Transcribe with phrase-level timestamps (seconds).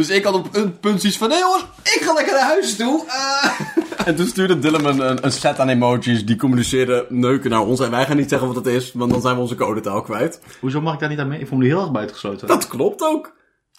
[0.00, 2.76] Dus ik had op een punt zoiets van, nee jongens, ik ga lekker naar huis
[2.76, 3.04] toe.
[3.06, 3.60] Eh,
[4.06, 7.80] En toen stuurde Dylan een, een, een set aan emojis die communiceren neuken naar ons.
[7.80, 10.40] En wij gaan niet zeggen wat het is, want dan zijn we onze codetaal kwijt.
[10.60, 11.40] Hoezo mag ik daar niet aan mee?
[11.40, 12.48] Ik voel me heel erg buitengesloten.
[12.48, 13.32] Dat klopt ook.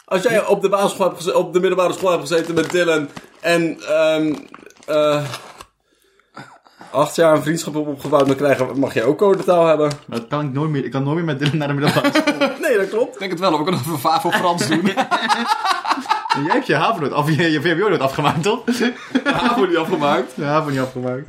[0.06, 3.10] Als jij op de, basisschool hebt op de middelbare school hebt gezeten met Dylan
[3.40, 4.36] en ehm
[4.86, 5.24] eh
[6.92, 9.92] acht jaar een vriendschap hebt opgebouwd, dan krijgen, mag jij ook codetaal hebben.
[10.08, 10.86] Maar dat kan ik nooit meer.
[10.86, 12.50] Ik kan nooit meer met Dylan naar de middelbare school.
[12.68, 13.14] Nee, dat klopt.
[13.14, 14.82] ik denk het wel, we kunnen even VAVO Frans doen.
[16.36, 18.60] En jij hebt je HAVO nooit af, je, je VMBO nooit afgemaakt, toch?
[19.24, 20.32] HAVO niet afgemaakt.
[20.36, 21.26] Ja, HAVO niet afgemaakt.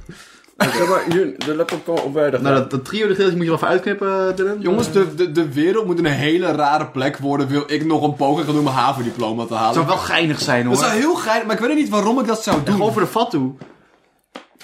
[0.59, 1.05] Zeg maar,
[1.39, 2.41] de laptop kan op weinig.
[2.41, 4.61] Nou, dat, dat trio de moet je wel even uitknippen, Dylan.
[4.61, 7.49] Jongens, de, de, de wereld moet een hele rare plek worden.
[7.49, 9.67] Wil ik nog een poging gaan doen om mijn HAVO-diploma te halen?
[9.67, 10.75] Het zou wel geinig zijn, hoor.
[10.75, 12.75] Dat zou heel geil, maar ik weet ook niet waarom ik dat zou doen.
[12.75, 13.53] Gewoon voor de vat toe.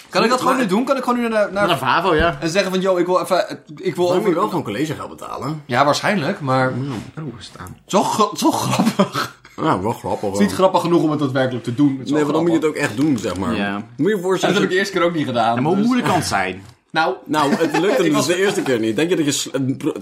[0.09, 0.85] Kan ik dat gewoon nu doen?
[0.85, 2.37] Kan ik gewoon nu naar, naar Naar HAVO, ja.
[2.41, 5.09] en zeggen van, yo, ik wil even, ik wil Dan moet je wel gewoon collegegeld
[5.09, 5.63] betalen.
[5.67, 6.73] Ja, waarschijnlijk, maar
[7.19, 7.77] Oh, staan.
[7.87, 8.05] zo,
[8.37, 9.37] zo grappig.
[9.63, 10.29] Ja, wel grappig.
[10.29, 12.01] Het is niet grappig genoeg om het daadwerkelijk te doen.
[12.05, 13.55] Nee, want dan moet je het ook echt doen, zeg maar.
[13.57, 13.73] Ja.
[13.75, 14.55] Moet je je En dat voorstellen...
[14.55, 15.55] heb ik de eerste keer ook niet gedaan.
[15.55, 16.63] Ja, maar hoe dus- moeilijk kan het zijn?
[16.91, 18.97] Nou, Nou, het lukte dus was- de eerste keer niet.
[18.97, 19.51] Denk je dat je,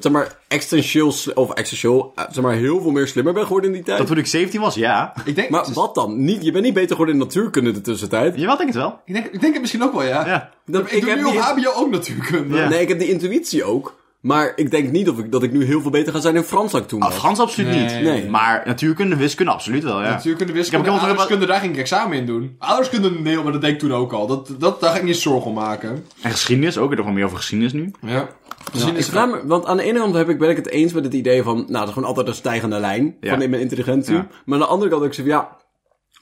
[0.00, 3.76] zeg maar, existentieel, of existentieel, eh, zeg maar, heel veel meer slimmer bent geworden in
[3.76, 3.98] die tijd?
[3.98, 5.12] Dat toen ik 17 was, ja.
[5.24, 6.24] ik denk, Maar wat dan?
[6.24, 8.36] Niet, je bent niet beter geworden in natuurkunde de tussentijd.
[8.36, 9.00] Jawel, denk het wel.
[9.04, 10.26] ik, denk, ik denk het misschien ook wel, ja.
[10.26, 10.50] Ja.
[10.66, 12.56] Dat, Ik, doe nu op HBO ook natuurkunde.
[12.56, 12.68] Ja.
[12.68, 13.94] Nee, ik heb die intuïtie ook.
[14.26, 16.42] Maar ik denk niet of ik, dat ik nu heel veel beter ga zijn in
[16.42, 17.18] Frans dan ik toen Ah, was.
[17.18, 17.80] Frans absoluut Nee.
[17.82, 18.00] niet.
[18.02, 18.30] Nee.
[18.30, 20.08] Maar natuurkunde, wiskunde absoluut wel, ja.
[20.10, 22.54] Natuurkunde, Ik wiskunde, heb ook heel veel- ouderskunde, daar ging ik examen in doen.
[22.58, 24.26] Ouderskunde, nee, maar dat deed ik toen ook al.
[24.26, 26.04] Dat, dat, daar ga ik niet zorgen om maken.
[26.22, 26.90] En geschiedenis ook.
[26.90, 27.90] Er nog meer over geschiedenis nu.
[28.00, 28.28] Ja.
[28.72, 30.92] Ja, ik vraag me, want aan de ene kant heb ik, ben ik het eens
[30.92, 33.30] met het idee van, nou, dat is gewoon altijd een stijgende lijn Ja.
[33.30, 34.14] van in mijn intelligentie.
[34.14, 34.26] Ja.
[34.44, 35.56] Maar aan de andere kant heb ik zeg, ja,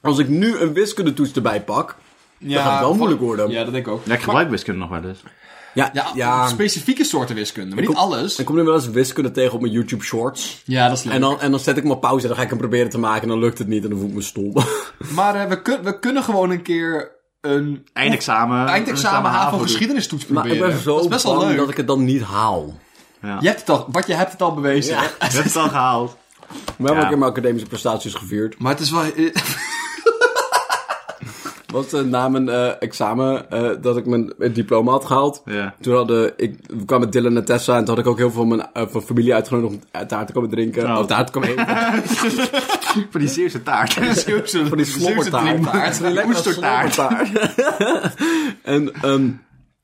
[0.01, 1.97] als ik nu een wiskundetoets erbij pak,
[2.39, 3.51] ja gaat het wel moeilijk worden.
[3.51, 4.01] Ja, dat denk ik ook.
[4.05, 5.23] Ja, ik gebruik wiskunde nog wel eens.
[5.75, 8.39] Ja, Ja, ja, specifieke soorten wiskunde, maar niet kom- alles.
[8.39, 10.63] ik kom nu wel eens wiskunde tegen op mijn YouTube shorts.
[10.65, 11.15] Ja, dat is leuk.
[11.15, 12.91] En dan, en dan zet ik hem op pauze en dan ga ik hem proberen
[12.91, 14.53] te maken en dan lukt het niet en dan voel ik me stom.
[15.15, 18.67] Maar eh, we, kun, we kunnen gewoon een keer een Eindexamen.
[18.67, 19.67] eindexamen HAVO doen.
[19.67, 20.69] geschiedenistoets maar proberen.
[20.69, 21.57] ik ben zo dat is best wel bang leuk.
[21.59, 22.79] dat ik het dan niet haal.
[23.23, 23.37] Ja.
[23.41, 24.95] Je hebt het al, wat je hebt het al bewezen.
[24.95, 25.01] Ja.
[25.01, 25.05] hè?
[25.27, 26.17] Je hebt het al gehaald.
[26.49, 27.03] We hebben Ja.
[27.03, 28.59] een keer mijn academische prestaties gevierd.
[28.59, 29.03] Maar het is wel...
[31.75, 35.43] eh, Was uh, na mijn eh, examen eh, dat ik mijn eh, diploma had gehaald.
[35.81, 38.31] Toen hadden ik, we kwamen met Dylan en Tessa en toen had ik ook heel
[38.31, 40.85] veel van mijn eh, van familie uitgenodigd om eh, taart te komen drinken.
[40.91, 40.99] Oh.
[40.99, 41.67] Of taart te komen eten.
[43.11, 43.93] Voor die Zeeuwse taart.
[44.69, 45.47] Van die slobbertaart.
[45.47, 46.01] drinktaart.
[46.01, 46.99] Die Oestertaart.
[48.63, 49.31] en, ehm,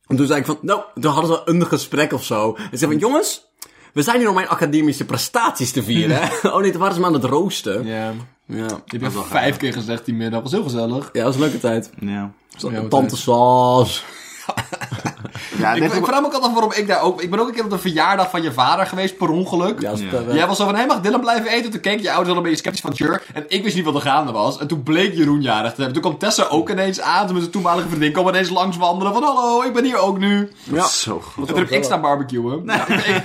[0.07, 2.55] en toen zei ik van, nou, toen hadden ze een gesprek of zo.
[2.55, 3.50] En ze zei van, jongens,
[3.93, 6.17] we zijn hier om mijn academische prestaties te vieren.
[6.23, 7.87] hè?" oh nee, toen waren ze me aan het roosten.
[7.87, 8.13] Ja,
[8.47, 8.81] Ja, ja.
[8.87, 10.43] je vijf keer gezegd die middag.
[10.43, 11.11] was heel gezellig.
[11.11, 11.91] dat was een leuke tijd.
[12.01, 12.31] Ja.
[12.71, 14.05] Ja, Tante Saas.
[15.59, 17.23] Ja, Ik, ik vraag me ook altijd waarom ik daar ook...
[17.23, 19.81] Ik ben ook een keer op de verjaardag van je vader geweest, per ongeluk.
[19.81, 20.35] Ja, Ja.
[20.35, 21.71] Jij was zo van, hé, mag Dylan blijven eten?
[21.71, 23.21] Toen keek je ouders al een beetje sceptisch van, sure.
[23.35, 24.59] En ik wist niet wat er gaande was.
[24.59, 25.93] En toen bleek Jeroen jarig te hebben.
[25.93, 27.23] Toen kwam Tessa ook ineens aan.
[27.25, 29.13] Toen met zijn toenmalige vriendin kwam ineens langs wandelen.
[29.13, 30.51] Van, hallo, ik ben hier ook nu.
[30.63, 30.87] ja.
[30.87, 31.49] Zo goed.
[31.49, 32.63] En toen heb ik staan barbecuen.
[32.67, 33.25] Ja, ik,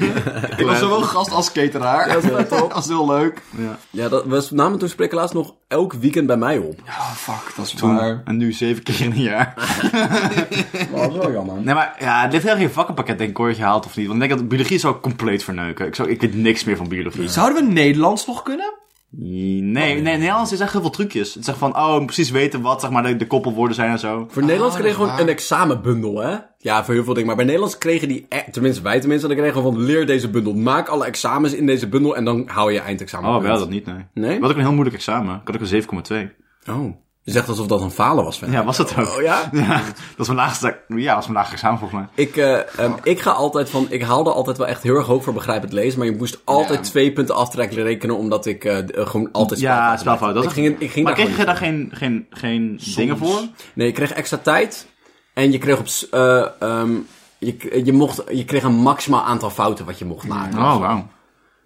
[0.58, 2.08] ik was zowel gast als cateraar.
[2.14, 2.60] dat is wel top.
[2.60, 3.42] Dat was heel leuk.
[3.58, 3.78] Ja.
[3.90, 6.80] Ja, dat, we namen toen spreken laatst nog elk weekend bij mij op.
[6.86, 8.22] Ja, fuck, dat is Toen, waar.
[8.26, 9.54] en nu zeven keer in een jaar.
[10.92, 11.56] Dat is wel jammer.
[11.62, 14.08] Nee, maar ja, dit heeft geen vakkenpakket denk ik hoor, je haalt of niet.
[14.08, 15.86] Want ik denk dat biologie zou ik compleet verneuken.
[15.88, 17.28] Ik, zou, ik weet niks meer van biologie.
[17.28, 18.74] Zouden we Nederlands nog kunnen?
[19.18, 21.34] Nee, nee, Nederlands is echt heel veel trucjes.
[21.34, 24.26] Het zegt van, oh, precies weten wat zeg maar, de, de koppelwoorden zijn en zo.
[24.30, 26.38] Voor Nederlands Ah, kregen we dat is gewoon een examenbundel, hè?
[26.58, 27.28] Ja, voor heel veel dingen.
[27.28, 30.30] Maar bij Nederlands kregen die, e- tenminste wij tenminste, dan kregen we van leer deze
[30.30, 30.54] bundel.
[30.54, 33.36] Maak alle examens in deze bundel en dan hou je eindexamen.
[33.36, 34.06] Oh, wel dat niet, nee.
[34.14, 34.40] Nee?
[34.40, 35.36] Wat ook een heel moeilijk examen.
[35.36, 36.28] Ik had ook een
[36.68, 36.70] 7,2.
[36.70, 37.05] Oh.
[37.26, 38.58] Je zegt alsof dat een falen was, vind ik.
[38.58, 39.16] Ja, was dat ook?
[39.16, 39.50] Oh ja?
[39.52, 42.26] Ja, dat was mijn laagste, ja, was mijn laagste examen volgens mij.
[42.26, 45.24] Ik, eh, ehm, ik ga altijd van, ik haalde altijd wel echt heel erg hoog
[45.24, 46.92] voor begrijpend lezen, maar je moest altijd Ja.
[46.92, 50.34] twee punten aftrekken rekenen, omdat ik eh, eh, gewoon altijd Ja, spelfouten spelfout.
[50.34, 53.18] Dat Ik is- ging, ik ging Maar daar kreeg je daar geen, geen, geen dingen
[53.18, 53.42] voor?
[53.74, 54.88] Nee, je kreeg extra tijd.
[55.34, 55.88] En je kreeg op...
[56.12, 56.92] eh, ehm,
[57.38, 60.58] je, je, mocht, je kreeg een maximaal aantal fouten wat je mocht maken.
[60.60, 61.08] Oh, wauw.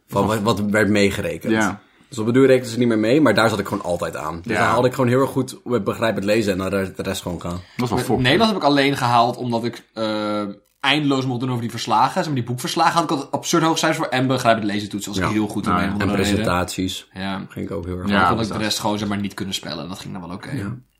[0.07, 1.53] Van wat, wat werd meegerekend.
[1.53, 1.79] Ja.
[2.09, 4.15] Dus op de duur rekenen ze niet meer mee, maar daar zat ik gewoon altijd
[4.15, 4.41] aan.
[4.44, 4.59] Dus Ja.
[4.59, 7.41] dan haalde ik gewoon heel erg goed met begrijpend lezen en dan de rest gewoon
[7.41, 7.61] gaan.
[7.77, 8.17] Dat was wel.
[8.19, 10.41] Nederlands heb ik alleen gehaald omdat ik eh,
[10.79, 12.13] eindeloos mocht doen over die verslagen.
[12.13, 14.07] Zeg maar die boekverslagen had ik altijd absurd hoog cijfers voor.
[14.17, 15.31] En begrijpend lezen toetsen was ik Ja.
[15.33, 15.94] heel goed in Nou ja.
[15.95, 17.07] of En presentaties.
[17.13, 17.45] Ja.
[17.50, 18.19] Ging ik ook heel erg Ja.
[18.27, 19.83] Dan kon ik de rest gewoon zeg maar niet kunnen spellen.
[19.83, 20.51] En dat ging dan wel oké.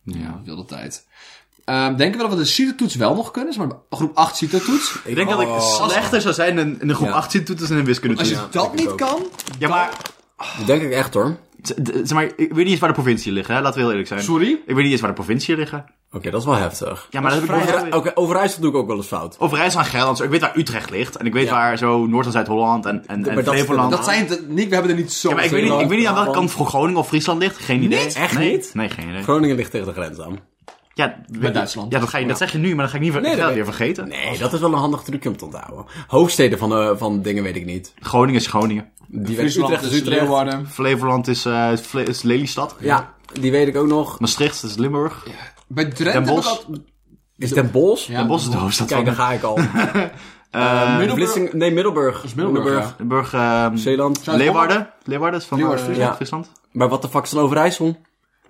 [0.03, 0.41] Ja.
[0.45, 1.07] wilde tijd.
[1.65, 3.57] Ehm, denken we dat we de CITO-toets wel nog kunnen?
[3.57, 5.00] Maar groep 8 CITO-toets?
[5.03, 5.59] Ik denk dat ik Oh.
[5.88, 7.13] slechter zou zijn in, in de groep Ja.
[7.13, 9.21] 18 toeters en in wiskunde Als je dat niet kan,
[9.59, 9.89] Ja, maar
[10.57, 11.38] Dat denk ik echt hoor.
[11.62, 13.62] Z- Zeg maar, ik weet niet eens waar de provincie liggen, hè?
[13.62, 14.21] laten we heel eerlijk zijn.
[14.21, 14.51] Sorry?
[14.65, 15.86] Ik weet niet eens waar de provincie liggen.
[16.12, 17.07] Oké, dat is wel heftig.
[17.09, 19.36] Ja, maar dat heb ik nooit Oké, Overijssel doe ik ook wel eens fout.
[19.39, 20.24] Overijssel en Gelderland.
[20.24, 21.15] Ik weet waar Utrecht ligt.
[21.18, 21.51] En ik weet Ja.
[21.51, 23.91] waar zo Noord- en Zuid-Holland en, en, en dat- Flevoland.
[23.91, 25.88] Dat zijn het niet, we hebben er niet zo Ja, maar ik weet, niet, ik
[25.88, 27.57] weet niet aan welke kant voor Groningen of Friesland ligt.
[27.57, 28.03] Geen idee.
[28.06, 28.13] Niet?
[28.15, 28.51] Echt nee.
[28.51, 28.71] niet?
[28.74, 29.24] Nee, geen idee.
[29.24, 30.39] Groningen ligt tegen de grens aan.
[30.94, 31.92] Ja, Met Duitsland.
[31.92, 33.35] Ja, dat, ga je, dat zeg je nu, maar dat ga ik niet ver- Nee,
[33.35, 34.07] dat dat weer vergeten.
[34.07, 35.85] Nee, dat is wel een handig trucje om te onthouden.
[36.07, 37.94] Hoofdsteden van, eh, van dingen weet ik niet.
[38.00, 38.89] Groningen is Groningen.
[39.11, 40.21] Die Friesland Utrecht is is Utrecht.
[40.21, 40.67] Leeuwarden.
[40.67, 42.75] Flevoland is, eh, Fle- is Lelystad.
[42.79, 44.19] Ja, die weet ik ook nog.
[44.19, 45.25] Maastricht is Limburg.
[45.67, 46.47] Bij Drenthe Den Bosch.
[46.47, 46.63] al-
[47.38, 48.07] Is Den Bosch?
[48.07, 49.59] Ja, Den Bosch is de hoofdstad Kijk, van daar ga ik al.
[50.51, 51.53] Eh, Middelburg.
[51.53, 52.35] Nee, Middelburg.
[52.35, 53.33] Middelburg, Limburg.
[53.33, 54.21] ehm, Zeeland.
[54.25, 54.89] Leeuwarden.
[55.03, 56.15] Leeuwarden is van Leeuwarden, eh, Friesland.
[56.15, 56.51] Friesland.
[56.71, 57.97] Maar wat de fuck is dan Overijssel?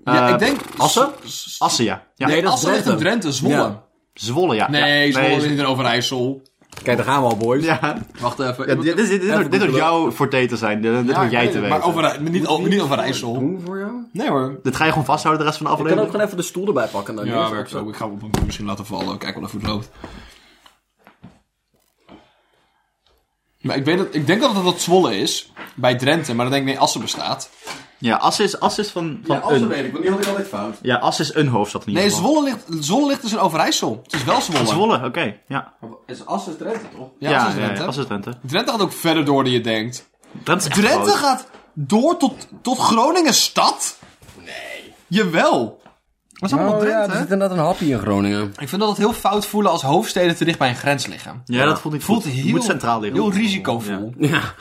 [0.05, 0.59] Ja, ik denk...
[0.77, 1.09] Assen?
[1.57, 2.03] Assen, ja.
[2.15, 2.27] ja.
[2.27, 3.03] Nee, dat is Assen in Drenthe.
[3.03, 3.53] Drenthe, Zwolle.
[3.55, 3.83] Ja.
[4.13, 4.69] Zwolle, ja.
[4.69, 5.11] Nee, ja.
[5.13, 6.41] Zwolle is niet in Overijssel.
[6.83, 7.63] Kijk, daar gaan we al, boys.
[7.65, 8.67] Ja, Wacht even.
[8.67, 10.81] ja dit, dit, dit, dit, Even dit jouw forte te zijn.
[10.81, 11.69] Dit, dit Ja, hoort jij te weten.
[11.69, 13.33] Maar over, niet, over, niet Overijssel.
[13.33, 13.91] Doen voor jou?
[14.11, 14.59] Nee hoor.
[14.63, 16.11] Dit ga je gewoon vasthouden de rest van de Ik kan ook aflevering.
[16.11, 17.15] gewoon even de stoel erbij pakken.
[17.15, 17.89] Dan Ja, werkt zo.
[17.89, 19.17] Ik ga hem op een misschien laten vallen.
[19.17, 19.89] Kijk wel even hoe het loopt.
[23.61, 25.51] Maar ik, weet dat, ik denk dat het dat Zwolle is.
[25.75, 26.33] Bij Drenthe.
[26.33, 27.49] Maar dan denk ik nee, Assen bestaat.
[27.99, 29.67] Ja, Assen is, Assen is van, van een...
[29.67, 30.75] weet ik, want die had ik altijd fout.
[30.81, 32.13] Ja, Assen is een hoofdstad in ieder Nee.
[32.13, 33.99] Zwolle ligt, Zwolle ligt dus in Overijssel.
[34.03, 34.65] Het is wel Zwolle.
[34.67, 35.35] Zwolle, oké.
[35.47, 35.73] Ja.
[36.05, 37.09] Is Assen Drenthe, toch?
[37.19, 37.81] Ja, Ja, Assen is ja, Drenthe.
[37.81, 38.37] ja, Assen is Drenthe.
[38.41, 40.09] Drenthe gaat ook verder door dan je denkt.
[40.43, 43.97] Drenthe is echt Drenthe gaat door tot, tot Groningen stad?
[44.45, 44.93] Nee.
[45.07, 45.81] Jawel.
[46.33, 48.53] Dat is allemaal Oh ja, er zit inderdaad een happy in Groningen.
[48.57, 51.41] Ik vind dat het heel fout voelen als hoofdsteden te dicht bij een grens liggen.
[51.45, 52.31] Ja, dat voelt niet Voelt goed.
[52.31, 53.21] heel, Moet centraal liggen.
[53.21, 54.13] heel risicovol.
[54.17, 54.41] Ja.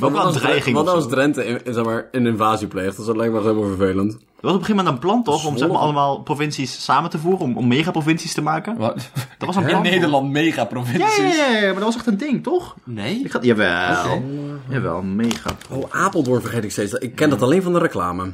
[0.00, 1.08] Ook wel een dreiging Wat of als.
[1.08, 3.06] Drenthe in, in, zeg maar, een invasie pleegt?
[3.06, 4.12] Dat lijkt me helemaal vervelend.
[4.12, 7.10] Er was op een gegeven moment een plan toch, om zeg maar allemaal provincies samen
[7.10, 8.76] te voeren, om, om megaprovincies te maken.
[8.76, 9.10] Wat?
[9.38, 9.82] Dat was een In plan.
[9.82, 11.36] Nederland Ja, megaprovincies.
[11.36, 12.76] ja, ja, ja, maar dat was echt een ding, toch?
[12.84, 13.20] Nee?
[13.24, 14.22] Ik ga, jawel.
[14.68, 15.50] Jawel, mega.
[15.70, 16.92] Oh, Apeldoorn vergeet ik steeds.
[16.92, 18.32] Ik ken dat alleen van de reclame.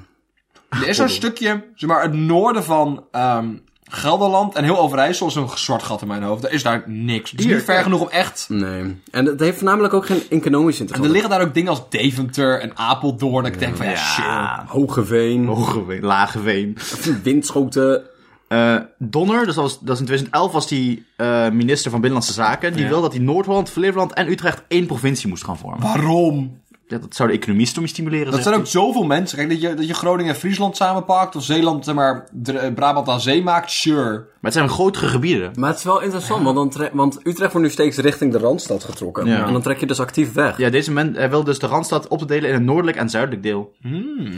[0.69, 3.49] Er is zo'n stukje, zeg maar, het noorden van ehm,
[3.91, 6.45] Gelderland en heel Overijssel is een zwart gat in mijn hoofd.
[6.45, 7.31] Er is daar niks.
[7.31, 8.47] Het is niet ver genoeg om echt...
[8.49, 9.01] Nee.
[9.11, 11.13] En het heeft voornamelijk ook geen economisch En er interesse.
[11.13, 13.45] liggen daar ook dingen als Deventer en Apeldoorn.
[13.45, 14.67] Dat ik denk van, ja, chill.
[14.81, 16.77] Hogeveen, Hogeveen, Lageveen.
[17.23, 18.03] windschoten.
[18.49, 22.33] Eh Donner, dus dat, was, dat is in 2011 was die eh, minister van Binnenlandse
[22.43, 22.73] Zaken.
[22.73, 22.89] Die Ja.
[22.89, 25.81] wilde dat hij Noord-Holland, Flevoland en Utrecht één provincie moest gaan vormen.
[25.83, 26.61] Waarom?
[26.89, 28.33] Ja, dat zou de economie stimuleren.
[28.33, 29.39] Dat zijn ook zoveel mensen.
[29.39, 31.37] Kijk, dat je, dat je Groningen en Friesland samenpakt.
[31.37, 33.71] Of Zeeland, zeg maar, Dr- Brabant aan zee maakt.
[33.71, 34.13] Sure.
[34.13, 35.53] Maar het zijn grotere gebieden.
[35.55, 38.85] Maar het is wel interessant, want, dan want Utrecht wordt nu steeds richting de Randstad
[38.85, 39.27] getrokken.
[39.27, 39.47] Ja.
[39.47, 40.59] En dan trek je dus actief weg.
[40.59, 43.11] Ja, deze man hij wil dus de Randstad op te delen in een noordelijk en
[43.11, 43.75] zuidelijk deel.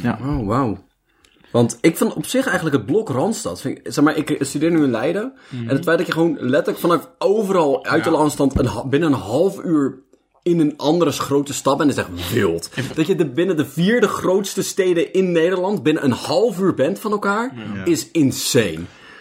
[0.04, 0.86] Oh, wauw.
[1.52, 3.60] Want ik vind op zich eigenlijk het blok Randstad.
[3.60, 5.32] Vind ik, zeg maar, ik studeer nu in Leiden.
[5.50, 9.18] En het feit dat je gewoon letterlijk vanuit overal uit de landstand een, binnen een
[9.18, 10.06] half uur
[10.48, 12.70] in een andere grote stad bent, is echt wild.
[12.94, 16.98] Dat je de, binnen de vierde grootste steden in Nederland binnen een half uur bent
[16.98, 17.52] van elkaar,
[17.84, 18.80] is insane.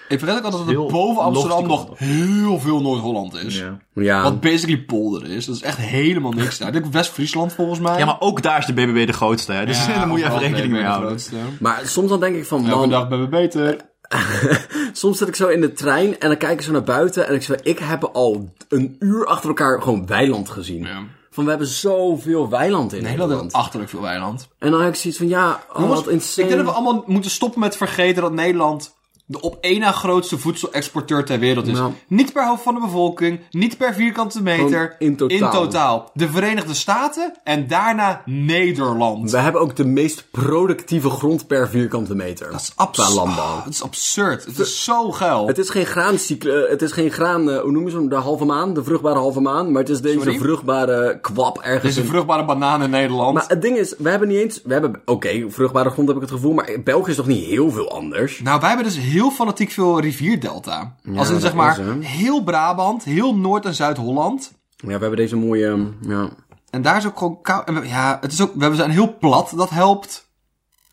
[0.09, 3.57] Ik vergeet ook altijd dat er boven Amsterdam nog heel veel Noord-Holland is.
[3.57, 3.77] Ja.
[3.93, 5.45] Ja, Wat basically polder is.
[5.45, 6.67] Dat is echt helemaal niks daar.
[6.67, 7.97] Ik denk West-Friesland volgens mij.
[7.97, 9.51] ja, maar ook daar is de BBB de grootste.
[9.53, 9.65] Hè?
[9.65, 11.19] Dus Ja, daar moet je even rekening mee de houden.
[11.59, 13.77] maar soms dan denk ik van, Elke man, dag ben we beter.
[14.93, 17.33] Soms zit ik zo in de trein en dan kijk ik zo naar buiten en
[17.33, 20.83] ik zeg, ik heb al een uur achter elkaar gewoon weiland gezien.
[20.83, 21.03] Ja.
[21.29, 23.53] Van we hebben zoveel weiland in Nederland Nederland.
[23.53, 24.47] achterlijk veel weiland.
[24.57, 26.47] En dan heb ik zoiets van, ja, oh, Jongens, wat insane.
[26.47, 28.96] Ik denk dat we allemaal moeten stoppen met vergeten dat Nederland
[29.29, 31.77] de op één na grootste voedselexporteur ter wereld is.
[31.77, 31.91] Ja.
[32.07, 34.95] Niet per hoofd van de bevolking, niet per vierkante meter.
[34.97, 36.11] Gewoon in totaal.
[36.13, 39.31] De Verenigde Staten en daarna Nederland.
[39.31, 42.51] We hebben ook de meest productieve grond per vierkante meter.
[42.51, 43.13] Dat is absurd.
[43.13, 43.61] landbouw.
[43.63, 44.45] Het is absurd.
[44.45, 45.47] Het is zo geil.
[45.47, 48.15] Het is geen graancycle, eh, het is geen graan, eh, hoe noem je zo, de
[48.15, 50.37] halve maan, de vruchtbare halve maan, maar het is deze Sorry?
[50.37, 53.33] vruchtbare kwap ergens is een in vruchtbare banaan in Nederland.
[53.33, 56.23] Maar het ding is, we hebben niet eens, we hebben, oké, vruchtbare grond heb ik
[56.23, 58.39] het gevoel, maar België is toch niet heel veel anders?
[58.39, 60.95] Nou, wij hebben dus heel fanatiek veel rivierdelta.
[61.15, 64.53] Als in zeg maar is, heel Brabant, heel Noord- en Zuid-Holland.
[64.75, 66.29] Ja, we hebben deze mooie, ja,
[66.69, 67.67] En daar is ook gewoon koud.
[67.67, 70.29] En we, ja, het is ook, we zijn heel plat, dat helpt.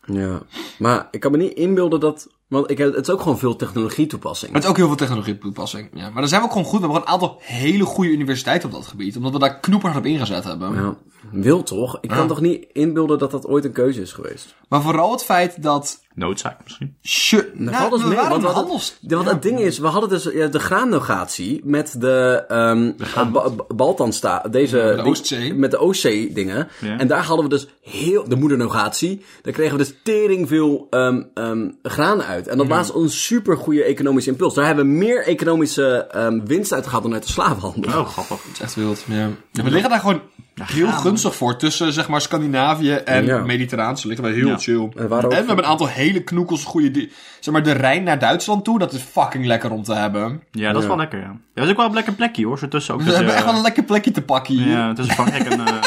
[0.05, 0.41] ja.
[0.79, 3.55] Maar ik kan me niet inbeelden dat, want ik, heb- het is ook gewoon veel
[3.55, 4.53] technologie toepassing.
[4.53, 5.89] Het is ook heel veel technologie toepassing.
[5.93, 6.79] Ja, maar daar zijn we ook gewoon goed.
[6.81, 9.17] We hebben gewoon een aantal hele goede universiteiten op dat gebied.
[9.17, 10.73] Omdat we daar knoepers op ingezet hebben.
[10.73, 10.95] Ja,
[11.31, 11.97] wil toch?
[12.01, 14.55] Ik kan toch niet inbeelden dat dat ooit een keuze is geweest?
[14.69, 16.03] Maar vooral het feit dat...
[16.15, 16.95] Noodzaak misschien.
[17.03, 18.97] Shit, Nou, nou, dus we mee, want.
[19.01, 23.65] Ja, het ding is, we hadden dus ja, de graannegatie met de, ehm Ba- Ba-
[23.75, 24.77] Baltansta, deze...
[24.77, 25.53] de die- Oostzee.
[25.53, 26.67] Met de Oostzee dingen.
[26.81, 26.97] Ja.
[26.97, 31.21] En daar hadden we dus heel, de moedernegatie, daar kregen we dus tering veel ehm
[31.33, 32.47] ehm graan uit.
[32.47, 34.53] En dat was een super goede economische impuls.
[34.53, 37.99] Daar hebben we meer economische ehm winst uit gehad dan uit de slavenhandel.
[37.99, 38.43] Oh, grappig.
[38.43, 39.29] Het is echt wild, ja.
[39.51, 40.21] Ja, we liggen daar gewoon
[40.63, 41.57] heel gunstig voor.
[41.57, 43.37] Tussen zeg maar Scandinavië en Ja.
[43.39, 44.57] Mediterraanse ligt wel heel Ja.
[44.57, 44.89] chill.
[44.95, 47.09] En ook- we hebben een aantal hele knoekels goede...
[47.39, 50.43] Zeg maar de Rijn naar Duitsland toe, dat is fucking lekker om te hebben.
[50.51, 51.25] Ja, dat is wel lekker, ja.
[51.25, 52.59] Ja, dat is ook wel een lekker plekje, hoor.
[52.59, 54.67] Zo tussen ook We tussen, hebben echt wel eh, een lekker plekje te pakken hier.
[54.67, 55.65] Ja, tussen Frankrijk en...
[55.65, 55.73] eh,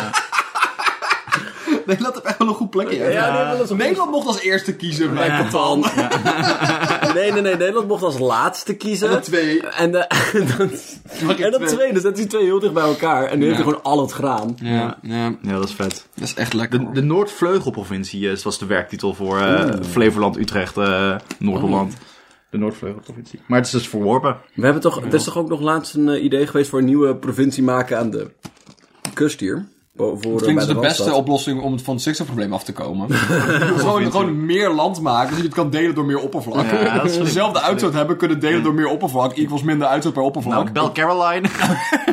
[1.87, 2.97] Nederland heeft echt wel een goed plekje.
[2.97, 5.39] Ja, Nederland is mocht als eerste kiezen bij Ja.
[5.43, 5.85] Catan.
[7.19, 7.57] Nee, nee, nee.
[7.57, 9.09] Nederland mocht als laatste kiezen.
[9.09, 9.63] En de twee.
[9.63, 13.25] En, de, en dan, en dat twee, dus dat die twee heel dicht bij elkaar.
[13.25, 14.57] En nu heeft hij gewoon al het graan.
[14.63, 16.07] Ja, ja, ja, dat is vet.
[16.15, 16.79] dat is echt lekker.
[16.79, 21.97] De, de Noordvleugelprovincie eh, was de werktitel voor eh, Flevoland, Utrecht, eh Noord-Holland.
[22.51, 23.41] De Noordvleugelprovincie.
[23.47, 24.37] Maar het is dus verworpen.
[24.55, 27.17] We hebben toch, er is toch ook nog laatst een idee geweest voor een nieuwe
[27.17, 28.31] provincie maken aan de
[29.15, 29.67] kust hier.
[29.99, 32.65] Voor, Dat eh, klinkt bij dus de beste oplossing om het van het stikstofprobleem af
[32.65, 33.11] te komen.
[33.79, 36.67] gewoon, gewoon meer land maken, zodat je het kan delen door meer oppervlak.
[36.71, 39.33] Ja, dat we dezelfde uitstoot hebben, kunnen delen door meer oppervlak.
[39.37, 40.55] Equals minder uitstoot per oppervlak.
[40.55, 41.49] Nou, bel Caroline.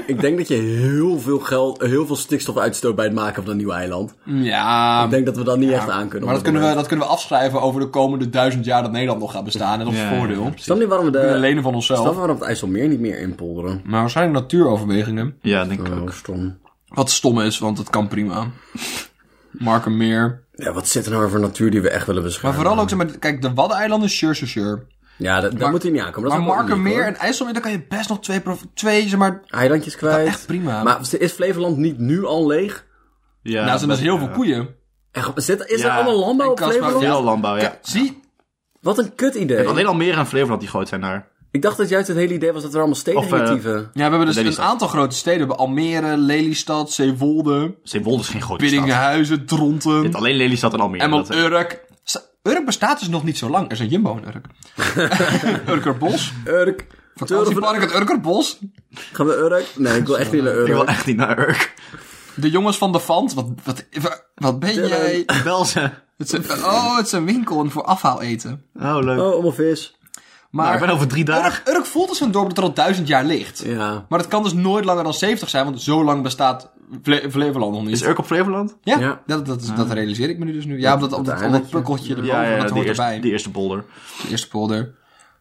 [0.08, 3.52] Ik denk dat je heel veel geld, heel veel stikstof uitstoot bij het maken van
[3.52, 4.14] een nieuw eiland.
[4.24, 6.26] ja, Ik denk dat we dat niet echt aan kunnen.
[6.26, 9.20] maar dat kunnen, we, dat kunnen we afschrijven over de komende duizend jaar dat Nederland
[9.20, 9.80] nog gaat bestaan.
[9.80, 10.52] En dat is Ja, voordeel.
[10.56, 12.00] Snap niet waarom we kunnen de, lenen van onszelf.
[12.06, 13.82] waarom we het IJsselmeer niet meer inpolderen.
[13.86, 15.36] Maar waarschijnlijk natuuroverwegingen.
[15.42, 16.14] Ja, denk ik Oh, ook.
[16.14, 16.56] stom.
[16.96, 18.48] Wat stom is, want het kan prima.
[19.52, 20.44] Markenmeer.
[20.52, 22.60] Ja, wat zit er nou weer voor natuur die we echt willen Maar beschermen?
[22.60, 24.86] vooral ook, zeg maar, kijk, de Waddeneilanden, sure, sure, sure.
[25.18, 26.30] Ja, dat, daar Maar- moet hij niet aankomen.
[26.30, 27.02] Dat Maar hoor.
[27.02, 28.42] en IJsselmeer, daar kan je best nog twee,
[28.74, 29.42] twee zeg maar...
[29.48, 30.28] Eilandjes kwijt.
[30.28, 30.84] echt prima.
[30.84, 32.86] Maar is Flevoland niet nu al leeg?
[33.42, 34.20] Ja, nou, er zijn dus heel ja.
[34.20, 34.76] veel koeien.
[35.12, 37.04] Echt, zit, is Ja, er allemaal landbouw op Flevoland?
[37.04, 37.62] Veel landbouw, ja.
[37.62, 38.20] Kijk, zie,
[38.82, 39.68] Wat een kut idee.
[39.68, 41.28] Alleen al meer aan Flevoland die groot zijn daar.
[41.56, 43.30] Ik dacht dat juist het hele idee was dat er allemaal steden eh.
[43.64, 44.66] Ja, we hebben dus Lelystad.
[44.66, 45.40] een aantal grote steden.
[45.42, 50.80] We hebben Almere, Lelystad, Zeewolde, Zeewolde is geen grote Je Dronten, hebt alleen Lelystad en
[50.80, 51.04] Almere.
[51.04, 51.84] en dat, eh, Urk.
[52.44, 53.66] Urk bestaat dus nog niet zo lang.
[53.66, 54.46] Er is een Jumbo in Urk.
[55.76, 56.34] Urkerbos.
[56.46, 56.88] Urk.
[57.16, 58.60] Vakantiepark het Urkerbos.
[59.12, 59.66] Gaan we Urk?
[59.76, 60.90] Nee, ik wil echt niet naar Ik wil Urk.
[60.90, 61.74] echt niet naar Urk.
[62.36, 63.34] De jongens van de Fant.
[63.34, 63.86] Wat, wat,
[64.36, 64.88] wat ben Dylan.
[64.90, 65.26] jij?
[65.44, 65.80] Bel ze.
[66.18, 68.66] Het is een, oh, het is een winkel voor afhaal eten.
[68.76, 69.20] Oh, leuk.
[69.20, 69.95] Oh, allemaal vis.
[70.56, 71.62] Maar ik Maar ben over drie dagen.
[71.66, 73.64] Urk, Urk voelt als een dorp dat er al duizend jaar ligt.
[73.66, 74.06] Ja.
[74.10, 76.70] Maar het kan dus nooit langer dan 70 zijn, want zo lang bestaat
[77.04, 77.92] Fle- Flevoland nog niet.
[77.92, 78.76] Is Urk op Flevoland?
[78.84, 79.22] Ja, Ja.
[79.26, 80.80] Dat, dat, is- dat realiseer ik me nu dus nu.
[80.80, 83.20] Ja, omdat dat, dat, dat, pukkeltje erboven, Ja, ja, dat hoort eerste, erbij.
[83.20, 83.84] die eerste polder.
[84.22, 84.94] De eerste polder.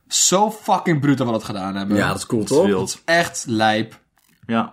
[0.08, 1.96] Zo fucking bruut dat we dat gedaan hebben.
[1.96, 3.00] Ja, dat is cool, Dat is toch?
[3.04, 3.98] Echt lijp.
[4.46, 4.72] Ja.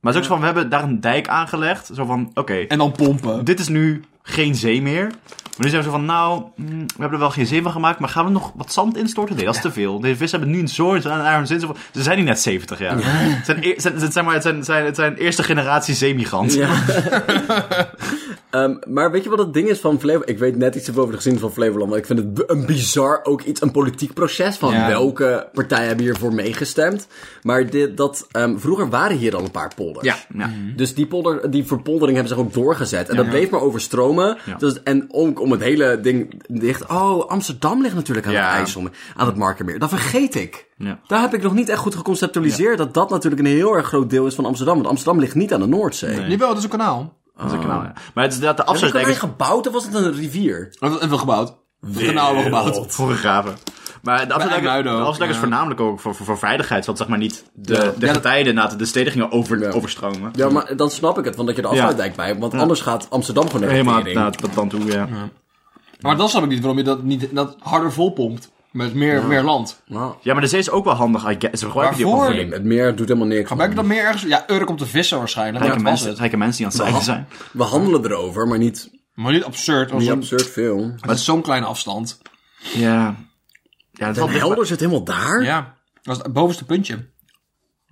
[0.00, 1.90] Maar het is ook zo van, we hebben daar een dijk aangelegd.
[1.94, 3.44] Zo van, oké, En dan pompen.
[3.44, 5.10] dit is nu geen zee meer.
[5.56, 7.72] Maar nu zijn we zo van, nou, mm, we hebben er wel geen zee van
[7.72, 9.36] gemaakt, maar gaan we nog wat zand instorten?
[9.36, 10.00] Nee, dat is te veel.
[10.00, 11.60] Deze vissen hebben nu een soort aan zin.
[11.60, 12.96] Ze zijn niet net 70 jaar.
[12.96, 16.58] Het, zijn, het, zijn, maar, het, zijn, het, zijn, het zijn eerste generatie zeemigranten.
[16.58, 16.74] Ja.
[18.50, 20.28] Ehm, maar weet je wat het ding is van Flevoland?
[20.28, 23.20] Ik weet net iets over de geschiedenis van Flevoland, maar ik vind het een bizar
[23.22, 24.88] ook iets, een politiek proces van Ja.
[24.88, 27.06] welke partijen hebben hiervoor meegestemd.
[27.42, 30.06] Maar dit, dat, ehm, vroeger waren hier al een paar polders.
[30.06, 30.16] Ja.
[30.38, 30.50] Ja.
[30.76, 33.08] Dus die, polder, die verpoldering hebben zich ook doorgezet.
[33.08, 34.13] En dat bleef maar overstromen.
[34.22, 34.54] Ja.
[34.58, 36.86] Dus, en ook om het hele ding dicht...
[36.86, 38.46] Oh, Amsterdam ligt natuurlijk aan Ja.
[38.48, 39.78] het IJssel, aan het Markermeer.
[39.78, 40.66] Dat vergeet ik.
[40.76, 41.00] Ja.
[41.06, 44.10] Daar heb ik nog niet echt goed geconceptualiseerd dat dat natuurlijk een heel erg groot
[44.10, 44.74] deel is van Amsterdam.
[44.74, 46.16] Want Amsterdam ligt niet aan de Noordzee.
[46.16, 46.30] Nee.
[46.30, 47.16] Jawel, dat is een kanaal.
[47.36, 47.92] Dat is een kanaal, ja.
[48.14, 50.14] Maar het is inderdaad de Is het een afsluitdijk is gebouwd of was het een
[50.14, 50.76] rivier?
[50.80, 51.54] En veel gebouwd.
[51.80, 52.94] De kanaal hebben we gebouwd.
[52.94, 53.54] voorgegraven.
[54.04, 56.84] Maar de afsluitdijk, afsluitdijk is voornamelijk ook voor, voor, voor veiligheid.
[56.84, 57.92] Zodat zeg maar niet de, Ja.
[57.98, 59.70] de getijden na de steden gingen over, Ja.
[59.70, 60.30] overstromen.
[60.34, 62.38] Ja, maar dan snap ik het, want dat je de afsluitdijk bij.
[62.38, 65.08] Want anders gaat Amsterdam gewoon Helemaal naar dat dan toe, ja.
[66.00, 68.52] Maar dan snap ik niet waarom je dat niet dat harder volpompt.
[68.72, 69.82] Met meer, meer land.
[69.86, 71.30] Ja, maar de zee is ook wel handig.
[71.30, 71.60] I guess.
[71.60, 72.34] Ze gebruiken die ook Waarvoor?
[72.34, 73.48] nee, het meer doet helemaal niks.
[73.48, 74.22] Gebruik je dat meer ergens?
[74.22, 75.64] Ja, Urk om te vissen waarschijnlijk.
[75.64, 76.18] Rijke mensen, het.
[76.18, 77.28] rijke mensen die aan het zeiken zijn.
[77.52, 79.92] We handelen erover, maar niet, Maar niet absurd.
[79.92, 80.92] niet absurd veel.
[81.00, 82.18] Het is zo'n kleine afstand.
[82.74, 83.14] Ja.
[83.94, 85.42] Ja, valt Helder zit helemaal daar?
[85.42, 85.74] Ja.
[86.02, 87.12] Dat is het bovenste puntje.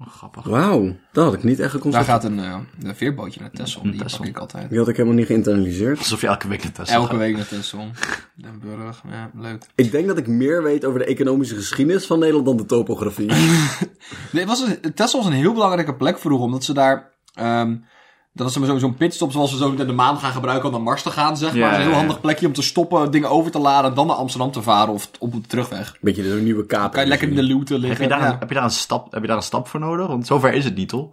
[0.08, 0.44] grappig.
[0.44, 2.10] Wauw, dat had ik niet echt Daar geconstateerd.
[2.12, 3.82] gaat een, eh, een veerbootje naar Texel.
[3.82, 4.18] Die Texel.
[4.18, 4.68] pak ik altijd.
[4.68, 5.98] Die had ik helemaal niet geïnternaliseerd.
[5.98, 7.18] Alsof je elke week naar Tesla Elke gaat.
[7.18, 7.90] week naar Texel.
[8.34, 9.02] Den Burg.
[9.10, 9.64] Ja, leuk.
[9.74, 13.26] Ik denk dat ik meer weet over de economische geschiedenis van Nederland dan de topografie.
[14.32, 16.44] Nee, het was een, Texel was een heel belangrijke plek vroeger.
[16.46, 17.12] Omdat ze daar...
[17.34, 17.76] ehm,
[18.32, 20.82] dat is zo- zo'n pitstop zoals we zo meteen de maan gaan gebruiken om naar
[20.82, 21.58] Mars te gaan, zeg maar.
[21.60, 24.06] Ja, is een heel handig plekje om te stoppen, dingen over te laden en dan
[24.06, 25.96] naar Amsterdam te varen of op de terugweg.
[26.00, 26.92] Beetje de nieuwe kaap.
[26.92, 28.02] Kan je lekker in de looten Heb liggen.
[28.02, 28.32] je, daar ja.
[28.32, 30.06] een, heb, je daar een stap, heb je daar een stap voor nodig?
[30.06, 31.08] Want zover is het niet, toch?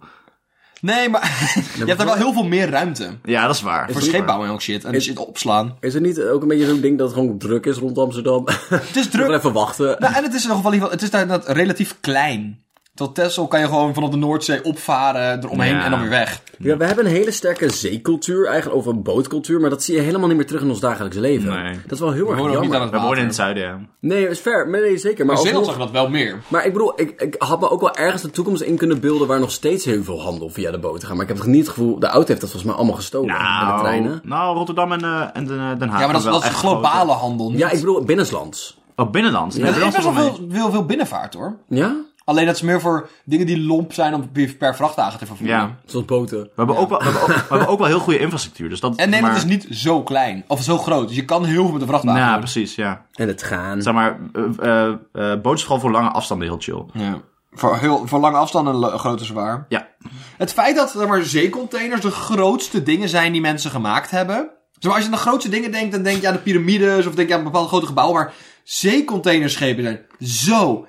[0.80, 1.22] Nee, maar
[1.78, 3.10] je hebt er wel heel veel meer ruimte.
[3.24, 3.90] Ja, dat is waar.
[3.92, 4.84] Voor scheepbouw en ook shit.
[4.84, 5.76] En Is- shit opslaan.
[5.80, 8.46] Is het niet ook een beetje zo'n ding dat het gewoon druk is rond Amsterdam?
[8.68, 9.28] Het is Druk.
[9.30, 9.96] even wachten.
[9.98, 12.64] Nou, en het is in ieder geval, het is daar relatief klein.
[12.94, 15.84] Tot Texel kan je gewoon vanaf de Noordzee opvaren, eromheen Ja.
[15.84, 16.42] en dan weer weg.
[16.58, 20.00] Ja, we hebben een hele sterke zeecultuur eigenlijk, of een bootcultuur, maar dat zie je
[20.00, 21.62] helemaal niet meer terug in ons dagelijks leven.
[21.62, 21.72] Nee.
[21.82, 22.80] Dat is wel heel We erg niet aan jammer.
[22.80, 23.78] het We wonen in het zuiden, ja.
[24.00, 24.68] Nee, dat is fair.
[24.68, 25.26] Nee, zeker.
[25.26, 26.42] Maar, In Zeeland zag je dat wel meer.
[26.48, 29.26] maar ik bedoel, ik, ik had me ook wel ergens de toekomst in kunnen beelden
[29.28, 31.12] waar nog steeds heel veel handel via de boten gaat.
[31.16, 33.30] Maar ik heb toch niet het gevoel, de auto heeft dat volgens mij allemaal gestolen.
[33.34, 34.20] en de Nou, treinen.
[34.24, 35.78] nou, Rotterdam en, eh, en Den, Haag.
[35.80, 37.50] Ja, maar dat is, wel dat is echt globale grote- handel.
[37.52, 38.78] Ja, ik bedoel binnenlands.
[38.96, 39.56] Oh, binnenlands.
[39.56, 41.56] Ja, Nee, er is best wel veel, veel binnenvaart hoor.
[41.68, 41.96] Ja?
[42.30, 45.56] Alleen dat is meer voor dingen die lomp zijn om per- vrachtwagen te vervoeren.
[45.56, 45.76] Ja.
[45.84, 46.40] Zoals boten.
[46.42, 48.68] We hebben, ook wel, we, hebben ook, we hebben ook wel heel goede infrastructuur.
[48.68, 51.06] Dus dat, En Nederland maar, is niet zo klein, of zo groot.
[51.08, 52.40] Dus je kan heel veel met de vrachtwagen Ja, doen.
[52.40, 53.04] precies, ja.
[53.14, 53.82] En het gaan.
[53.82, 54.92] Zeg maar, eh eh
[55.32, 56.84] eh, boot is vooral voor lange afstanden heel chill.
[57.02, 57.20] Ja.
[57.52, 59.66] Voor, heel, voor lange afstanden lo- groot en zwaar.
[59.68, 59.88] Ja.
[60.36, 64.36] Het feit dat zeg maar, zeecontainers de grootste dingen zijn die mensen gemaakt hebben.
[64.72, 67.06] Zeg maar, als je aan de grootste dingen denkt, dan denk je aan de piramides
[67.06, 68.16] of denk je aan bepaalde grote gebouwen.
[68.16, 68.32] Maar
[68.64, 70.86] zeecontainerschepen zijn zo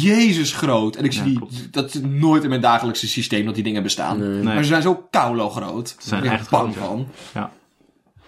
[0.00, 0.96] Jezus groot.
[0.96, 3.82] En ik zie Ja, die, dat is nooit in mijn dagelijkse systeem dat die dingen
[3.82, 4.42] bestaan.
[4.42, 5.88] Maar ze zijn zo kaulo groot.
[5.98, 6.88] Ze zijn ben ik echt bang groot, ja.
[6.88, 7.06] van.
[7.34, 7.52] ja.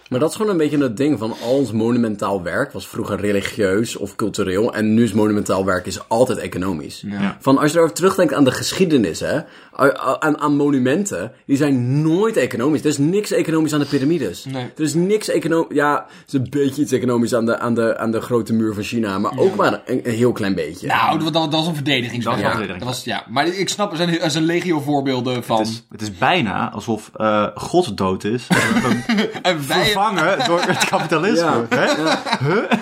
[0.08, 3.20] Maar dat is gewoon een beetje het ding van al ons monumentaal werk was vroeger
[3.20, 4.74] religieus of cultureel.
[4.74, 7.02] En nu is monumentaal werk is altijd economisch.
[7.06, 7.36] Ja.
[7.40, 9.40] Van als je erover terugdenkt aan de geschiedenis, hè,
[9.78, 12.80] aan, aan monumenten, die zijn nooit economisch.
[12.80, 14.44] Er is niks economisch aan de piramides.
[14.44, 14.64] Nee.
[14.76, 15.76] Er is niks economisch.
[15.76, 18.74] Ja, er is een beetje iets economisch aan de, aan de, aan de grote muur
[18.74, 20.86] van China, maar ook maar een, een heel klein beetje.
[20.86, 22.42] Nou, dat, dat, dat was een verdedigingswerk.
[22.42, 23.24] Dat was een dat was, ja.
[23.28, 25.58] Maar ik snap, er zijn, er zijn legio voorbeelden van...
[25.58, 28.46] Het, is, het is bijna alsof eh, God dood is.
[29.42, 31.66] en wij, vervangen door het kapitalisme.
[31.70, 31.76] Ja.
[31.76, 32.76] Hè?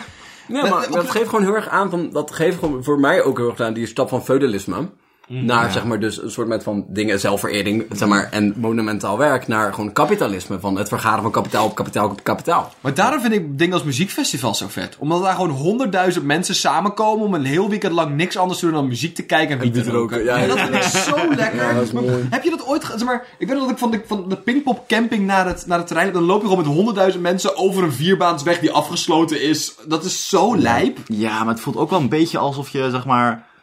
[0.48, 3.38] Ja, maar dat geeft gewoon heel erg aan van, dat geeft gewoon voor mij ook
[3.38, 4.88] heel erg aan die stap van feudalisme.
[5.28, 9.48] Naar, zeg maar, dus een soort met van dingen, zelfverering, zeg maar, en monumentaal werk,
[9.48, 10.60] naar gewoon kapitalisme.
[10.60, 12.72] Van het vergaren van kapitaal op kapitaal op kapitaal.
[12.80, 14.96] Maar daarom vind ik dingen als muziekfestivals zo vet.
[14.98, 18.74] Omdat daar gewoon honderdduizend mensen samenkomen om een heel weekend lang niks anders te doen
[18.74, 20.24] dan muziek te kijken en wiet te roken.
[20.24, 21.62] Ja, en dat vind ik zo lekker.
[21.62, 22.26] Ja, dat is Maar mooi.
[22.30, 22.82] Heb je dat ooit...
[22.84, 25.66] Zeg maar, ik weet nog dat ik van de, van de Pinkpop camping naar het,
[25.66, 26.12] naar het terrein...
[26.12, 29.74] Dan loop je gewoon met honderdduizend mensen over een vierbaansweg die afgesloten is.
[29.88, 30.98] Dat is zo lijp.
[31.06, 33.54] Ja, maar het voelt ook wel een beetje alsof je, zeg maar...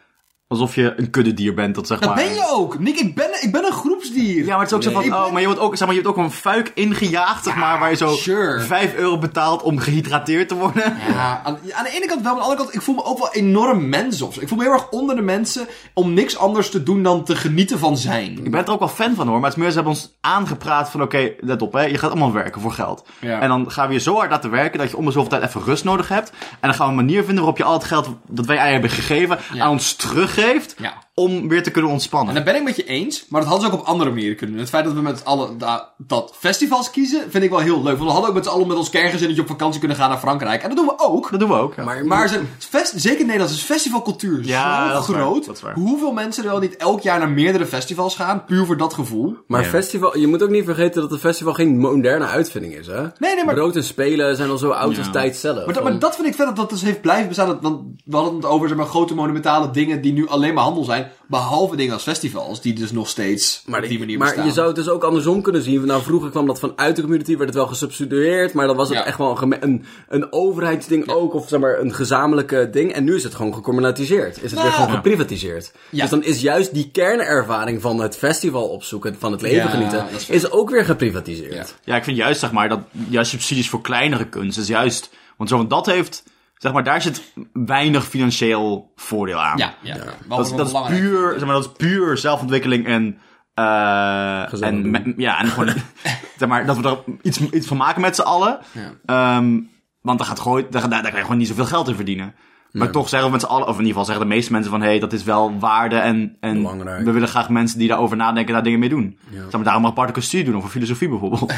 [0.48, 2.24] Alsof je een kuddedier bent, dat zeg Dat maar...
[2.24, 2.78] ben je ook.
[2.78, 4.44] Nick, ik ben, ik ben een groepsdier.
[4.44, 6.02] Ja, maar het is ook zo van, oh, maar je wordt ook, zeg maar, je
[6.02, 8.60] hebt ook een fuik ingejaagd, zeg maar, waar je zo sure.
[8.60, 10.96] 5 euro betaalt om gehydrateerd te worden.
[11.12, 13.04] Ja, aan, aan de ene kant wel, maar aan de andere kant, ik voel me
[13.04, 14.40] ook wel enorm mens of zo.
[14.40, 17.36] Ik voel me heel erg onder de mensen om niks anders te doen dan te
[17.36, 18.38] genieten van zijn.
[18.44, 20.16] Ik ben er ook wel fan van hoor, maar het is meer, ze hebben ons
[20.20, 23.06] aangepraat van, oké, let op hè, je gaat allemaal werken voor geld.
[23.20, 23.40] Ja.
[23.40, 25.42] En dan gaan we je zo hard laten werken dat je om de zoveel tijd
[25.42, 26.30] even rust nodig hebt.
[26.30, 28.66] En dan gaan we een manier vinden waarop je al het geld dat wij aan
[28.66, 29.64] je hebben gegeven, Ja.
[29.64, 29.94] aan ons
[30.34, 31.02] teruggeeft, Ja.
[31.14, 32.28] Om weer te kunnen ontspannen.
[32.28, 34.36] En daar ben ik met je eens, maar dat hadden ze ook op andere manieren
[34.36, 34.64] kunnen doen.
[34.64, 37.96] Het feit dat we met alle da- dat festivals kiezen, vind ik wel heel leuk.
[37.96, 40.18] Want we hadden ook met z'n allen met ons kerngezinnetje op vakantie kunnen gaan naar
[40.18, 40.62] Frankrijk.
[40.62, 41.30] En dat doen we ook.
[41.30, 41.74] Dat doen we ook.
[41.74, 41.84] ja.
[41.84, 45.46] Maar, Maar fest, zeker in Nederland is festivalcultuur Ja, zo dat is waar, groot.
[45.46, 45.74] dat is waar.
[45.74, 49.36] Hoeveel mensen er wel niet elk jaar naar meerdere festivals gaan, puur voor dat gevoel.
[49.46, 49.68] maar Ja.
[49.68, 53.00] festival, je moet ook niet vergeten dat een festival geen moderne uitvinding is, hè?
[53.02, 55.56] Nee, nee, maar Brood en spelen zijn al zo oud als tijd zelf.
[55.64, 57.58] Maar dat, maar Van- dat vind ik vet dat dat dus heeft blijven bestaan.
[57.60, 60.84] Want we hadden het over zeg maar, grote monumentale dingen die nu alleen maar handel
[60.84, 61.03] zijn.
[61.26, 64.46] Behalve dingen als festivals, die dus nog steeds Maar, op die manier maar bestaan.
[64.46, 65.86] je zou het dus ook andersom kunnen zien.
[65.86, 68.52] Nou, vroeger kwam dat vanuit de community, werd het wel gesubsidieerd.
[68.52, 69.04] Maar dan was het Ja.
[69.04, 71.34] echt wel een, een, een overheidsding ook.
[71.34, 72.92] Of zeg maar een gezamenlijke ding.
[72.92, 74.36] En nu is het gewoon gecommunaliseerd.
[74.36, 74.94] Is het Nou, weer gewoon ja.
[74.94, 75.72] geprivatiseerd.
[75.90, 76.00] Ja.
[76.00, 80.06] Dus dan is juist die kernervaring van het festival opzoeken, van het leven Ja, genieten,
[80.16, 81.52] is is, ook weer geprivatiseerd.
[81.54, 81.64] Ja.
[81.84, 85.10] Ja, ik vind juist, zeg maar, dat juist subsidies voor kleinere kunst is juist...
[85.36, 86.22] Want zo, want dat heeft,
[86.58, 89.58] zeg maar, daar zit weinig financieel voordeel aan.
[89.58, 89.96] Ja, ja.
[90.28, 93.18] Dat, is- dat, is puur, zeg maar, dat is puur zelfontwikkeling en...
[93.54, 95.68] eh Gezellig en ja, en gewoon,
[96.38, 98.58] zeg maar, dat we er iets, iets van maken met z'n allen.
[99.06, 99.60] Ehm,
[100.00, 102.34] want daar, gaat gewoon, daar, daar, daar kan je gewoon niet zoveel geld in verdienen.
[102.72, 104.70] Maar toch zeggen we met z'n allen, of in ieder geval zeggen de meeste mensen
[104.70, 104.80] van...
[104.80, 107.04] hé, hey, dat is wel waarde en, en Belangrijk.
[107.04, 108.52] we willen graag mensen die daarover nadenken...
[108.54, 109.18] daar dingen mee doen.
[109.32, 111.50] Zeg maar, daarom een aparte kostuum doen, of voor filosofie bijvoorbeeld.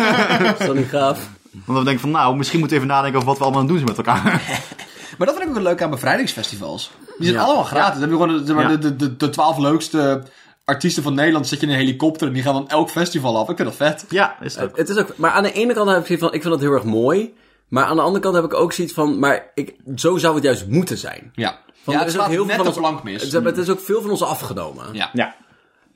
[0.58, 1.28] Is dat niet gaaf?
[1.64, 3.66] Want we denken van, nou, misschien moeten we even nadenken over wat we allemaal aan
[3.68, 4.42] het doen zijn met elkaar.
[5.18, 6.90] Maar dat vind ik ook wel leuk aan bevrijdingsfestivals.
[7.18, 7.44] Die zijn Ja.
[7.44, 8.00] allemaal gratis.
[8.00, 10.22] Dan heb je gewoon de, de, de, de twaalf leukste
[10.64, 11.46] artiesten van Nederland.
[11.46, 13.48] Zet je in een helikopter en die gaan dan elk festival af.
[13.48, 14.04] Ik vind dat vet.
[14.08, 14.76] ja, is het ook.
[14.76, 16.62] Het is ook, maar aan de ene kant heb ik zoiets van, ik vind dat
[16.62, 17.34] heel erg mooi.
[17.68, 20.44] Maar aan de andere kant heb ik ook zoiets van, maar ik, zo zou het
[20.44, 21.30] juist moeten zijn.
[21.34, 21.58] Ja.
[21.82, 23.22] Van, ja, er het is ook staat heel net veel de van plank ons- mis.
[23.22, 24.84] Het, is- het is ook veel van ons afgenomen.
[24.92, 25.10] Ja.
[25.12, 25.34] Ja.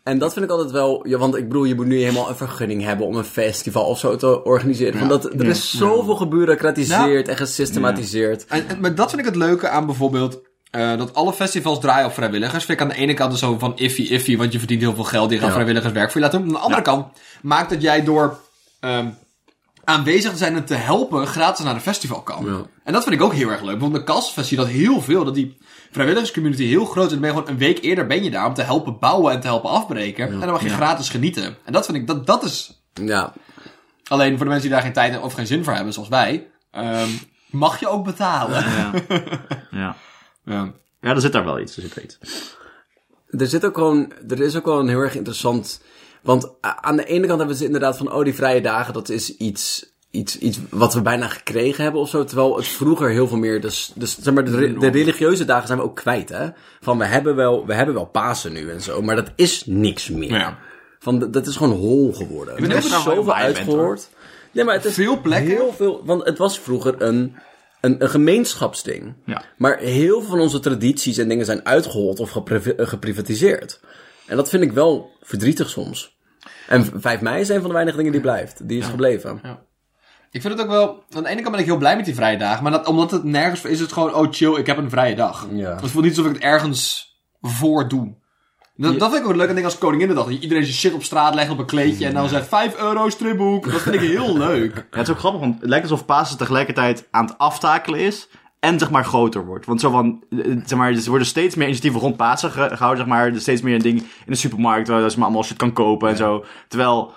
[0.02, 2.36] En dat vind ik altijd wel, ja, want ik bedoel, je moet nu helemaal een
[2.36, 4.98] vergunning hebben om een festival of zo te organiseren.
[4.98, 8.46] Van dat, er is zoveel gebureaucratiseerd en gesystematiseerd.
[8.46, 10.40] En, en- maar dat vind ik het leuke aan bijvoorbeeld...
[10.70, 12.64] eh, dat alle festivals draaien op vrijwilligers.
[12.64, 15.04] Vind ik aan de ene kant zo van iffy iffy, want je verdient heel veel
[15.04, 15.28] geld.
[15.28, 15.52] Die gaan Ja.
[15.54, 16.48] vrijwilligerswerk voor je laten doen.
[16.48, 17.06] Aan de andere kant
[17.42, 18.38] maakt dat jij door...
[18.80, 19.08] ehm,
[19.84, 22.44] aanwezig te zijn en te helpen gratis naar een festival kan.
[22.44, 22.62] Ja.
[22.84, 23.80] En dat vind ik ook heel erg leuk.
[23.80, 25.24] Want de Kasfest zie je dat heel veel.
[25.24, 25.56] Dat die
[25.90, 27.04] vrijwilligerscommunity heel groot.
[27.04, 29.32] En dan ben je gewoon een week eerder ben je daar om te helpen bouwen
[29.32, 30.28] en te helpen afbreken.
[30.32, 30.74] En dan mag je Ja.
[30.74, 31.56] gratis genieten.
[31.64, 33.32] En dat vind ik, dat, dat is Ja,
[34.08, 36.50] alleen voor de mensen die daar geen tijd of geen zin voor hebben, zoals wij.
[36.70, 37.08] ehm,
[37.50, 38.64] mag je ook betalen.
[38.70, 38.92] Ja.
[39.70, 39.96] ja.
[40.44, 40.72] Ja.
[41.00, 41.76] Ja, er zit daar wel iets.
[41.76, 42.18] Er zit wel iets.
[43.30, 45.82] er zit ook gewoon, er is ook wel een heel erg interessant.
[46.22, 49.08] Want aan de ene kant hebben we het inderdaad van, oh, die vrije dagen, dat
[49.08, 52.24] is iets, iets, iets wat we bijna gekregen hebben of zo.
[52.24, 55.66] Terwijl het vroeger heel veel meer, dus, dus zeg maar, de, re- de religieuze dagen
[55.66, 56.48] zijn we ook kwijt, hè.
[56.80, 60.08] Van, we hebben wel, we hebben wel Pasen nu en zo, maar dat is niks
[60.08, 60.30] meer.
[60.30, 60.58] Ja.
[60.98, 62.54] Van, dat is gewoon hol geworden.
[62.60, 64.08] ben er is zoveel uitgehoord.
[64.52, 65.50] Nee, maar het is Veel plekken.
[65.50, 67.34] Heel veel, want het was vroeger een,
[67.80, 69.14] een, een gemeenschapsding.
[69.26, 69.42] Ja.
[69.56, 73.80] Maar heel veel van onze tradities en dingen zijn uitgehold of gepriv- geprivatiseerd.
[74.26, 76.18] En dat vind ik wel verdrietig soms.
[76.68, 78.68] En v- 5 mei is een van de weinige dingen die blijft.
[78.68, 79.40] Die is gebleven.
[80.30, 81.04] Ik vind het ook wel...
[81.16, 82.62] Aan de ene kant ben ik heel blij met die vrije dagen.
[82.62, 83.64] Maar dat, omdat het nergens...
[83.64, 85.46] Is het gewoon, oh chill, ik heb een vrije dag.
[85.52, 85.76] Ja.
[85.80, 88.14] Het voelt niet alsof ik het ergens voor doe.
[88.76, 90.24] Dat, dat vind ik ook leuk aan dingen als Koninginnedag.
[90.24, 92.06] Dat iedereen zijn shit op straat legt op een kleedje.
[92.06, 93.70] En dan zegt 5 euro stripboek.
[93.72, 94.74] Dat vind ik heel leuk.
[94.76, 98.28] Ja, het is ook grappig, want het lijkt alsof Pasen tegelijkertijd aan het aftakelen is.
[98.60, 99.66] En zeg maar groter wordt.
[99.66, 102.98] Want zo van, eh, zeg maar, er worden steeds meer initiatieven rond Pasen ge- gehouden,
[103.04, 103.26] zeg maar.
[103.26, 105.72] Er is steeds meer een ding in de supermarkt waar je maar allemaal shit kan
[105.72, 106.44] kopen en zo.
[106.68, 107.12] Terwijl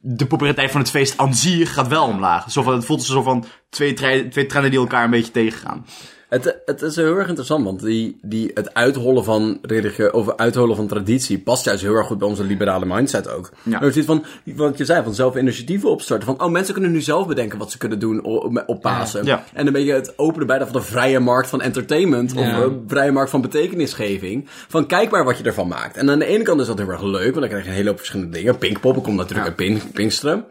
[0.00, 2.50] de populariteit van het feest aan gaat wel omlaag.
[2.50, 5.86] Zo van, het voelt alsof van twee, tre- twee trenden die elkaar een beetje tegengaan.
[6.28, 10.76] Het, het is heel erg interessant, want die, die, het uithollen van religie, of uithollen
[10.76, 13.50] van traditie past juist heel erg goed bij onze liberale mindset ook.
[13.62, 13.82] Ja.
[13.82, 16.26] Er zit van, wat je zei, van zelf initiatieven opstarten.
[16.26, 19.24] Van, oh, mensen kunnen nu zelf bedenken wat ze kunnen doen op, op Pasen.
[19.24, 19.44] Ja.
[19.52, 22.84] En dan ben je het openen bijna van de vrije markt van entertainment, of een
[22.86, 24.44] vrije markt van betekenisgeving.
[24.48, 25.96] Van, kijk maar wat je ervan maakt.
[25.96, 27.76] En aan de ene kant is dat heel erg leuk, want dan krijg je een
[27.76, 28.58] hele hoop verschillende dingen.
[28.58, 30.44] Pinkpop, ik kom natuurlijk uit Pink, Pinksteren.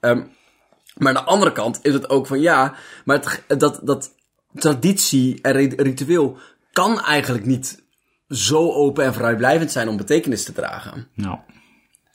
[0.00, 0.20] Ehm,
[0.96, 4.10] maar aan de andere kant is het ook van ja, maar het, dat, dat
[4.60, 6.36] traditie en ri- ritueel
[6.72, 7.82] kan eigenlijk niet
[8.28, 11.08] zo open en vrijblijvend zijn om betekenis te dragen.
[11.14, 11.38] Nou,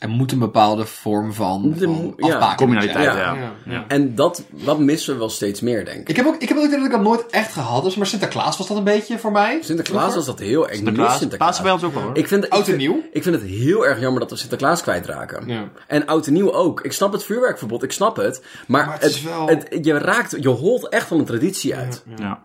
[0.03, 2.55] Er moet een bepaalde vorm van, De- van ja.
[2.55, 3.17] communaliteit, Ja.
[3.17, 3.33] ja.
[3.35, 3.85] Ja, ja.
[3.87, 6.09] En dat, dat missen we wel steeds meer, denk ik.
[6.09, 7.83] Ik heb ook, ik heb ook dat ik dat nooit echt gehad.
[7.83, 9.57] Dus maar Sinterklaas was dat een beetje voor mij.
[9.61, 10.75] Sinterklaas was dat heel erg.
[10.75, 11.49] Sinterklaas, mis Sinterklaas.
[11.49, 12.17] Pasen bij ons ook wel hoor.
[12.17, 13.01] Ik vind, Oud en nieuw?
[13.11, 15.47] Ik vind het heel erg jammer dat we Sinterklaas kwijtraken.
[15.47, 15.63] Ja.
[15.87, 16.81] En oud en nieuw ook.
[16.81, 18.41] Ik snap het vuurwerkverbod, ik snap het.
[18.67, 21.75] Maar, Maar het het, is wel- het- je raakt, je holt echt van een traditie
[21.75, 22.03] uit.
[22.15, 22.43] Ja.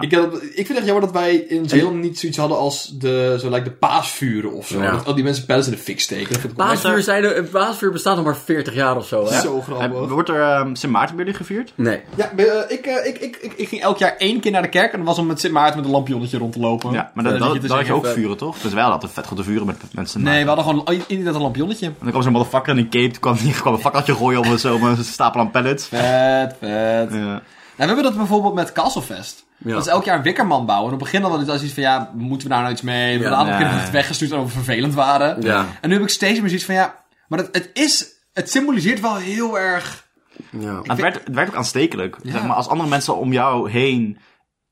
[0.00, 2.88] Ik, heb- ik vind het echt jammer dat wij in Zeeland niet zoiets hadden als
[2.98, 4.82] de, zo lijkt de paasvuren of zo.
[4.82, 4.90] Ja.
[4.90, 6.32] Dat al die mensen pellets in de fik steken.
[6.42, 9.40] Dat Paasvuur, zijn er, paasvuur bestaat nog maar 40 jaar of zo, hè?
[9.40, 10.08] zo Eh, grappig.
[10.08, 11.72] Wordt er ehm, Sint Maarten bij jullie gevierd?
[11.74, 12.00] Nee.
[12.14, 14.68] Ja, eh, ik, eh, ik, ik, ik, ik ging elk jaar één keer naar de
[14.68, 16.92] kerk en dat was om met Sint Maarten met een lampionnetje rond te lopen.
[16.92, 18.58] Ja, maar Eh, dat te dan had je ook eh, vuren, toch?
[18.58, 20.22] Dus wij hadden vet grote vuren met mensen.
[20.22, 21.86] Nee, we hadden gewoon inderdaad een lampionnetje.
[21.86, 24.38] En dan kwam zo'n motherfucker in een cape, toen kwam, die kwam een fakkeltje gooien
[24.38, 25.86] op een- zo, een stapel aan pallets.
[25.86, 27.08] Vet, vet.
[27.10, 27.42] Ja.
[27.76, 29.43] Nou, we hebben dat bijvoorbeeld met Castlefest.
[29.58, 29.72] Ja.
[29.72, 30.88] Dat is elk jaar een wikkerman bouwen.
[30.88, 32.82] En op het begin hadden we dus iets van, ja, moeten we daar nou iets
[32.82, 33.04] mee?
[33.04, 33.64] We hebben een aantal nee.
[33.64, 35.42] keer we het weggestuurd omdat we vervelend waren.
[35.42, 35.66] Ja.
[35.80, 39.00] En nu heb ik steeds meer zoiets van, ja, maar het, het is, het symboliseert
[39.00, 40.06] wel heel erg...
[40.50, 40.80] Ja.
[40.82, 42.16] Het, werkt, het werkt ook aanstekelijk.
[42.22, 42.30] Ja.
[42.30, 44.18] Zeg maar, als andere mensen om jou heen,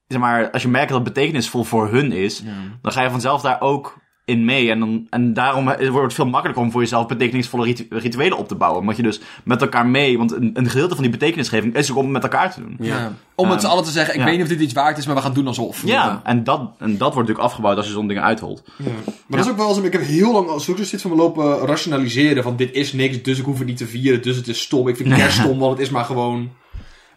[0.06, 2.42] zeg maar, als je merkt dat het betekenisvol voor hun is,
[2.82, 4.70] dan ga je vanzelf daar ook in mee.
[4.70, 8.48] En, dan, en daarom wordt het veel makkelijker om voor jezelf betekenisvolle ritu- rituelen op
[8.48, 8.80] te bouwen.
[8.80, 11.96] Omdat je dus met elkaar mee, want een, een gedeelte van die betekenisgeving is ook
[11.96, 12.76] om het met elkaar te doen.
[12.80, 13.12] Ja.
[13.34, 14.26] Om het z'n allen te zeggen, ik ja.
[14.26, 15.86] weet niet of dit iets waard is, maar we gaan doen alsof.
[15.86, 18.62] Ja, en dat, en dat wordt natuurlijk afgebouwd als je zo'n dingen uitholt.
[18.76, 19.82] Maar dat is ook wel zo.
[19.82, 22.42] Ik heb heel lang als zit van me lopen rationaliseren.
[22.42, 24.22] Van dit is niks, dus ik hoef het niet te vieren.
[24.22, 24.88] Dus het is stom.
[24.88, 26.50] Ik vind kerst stom, want het is maar gewoon.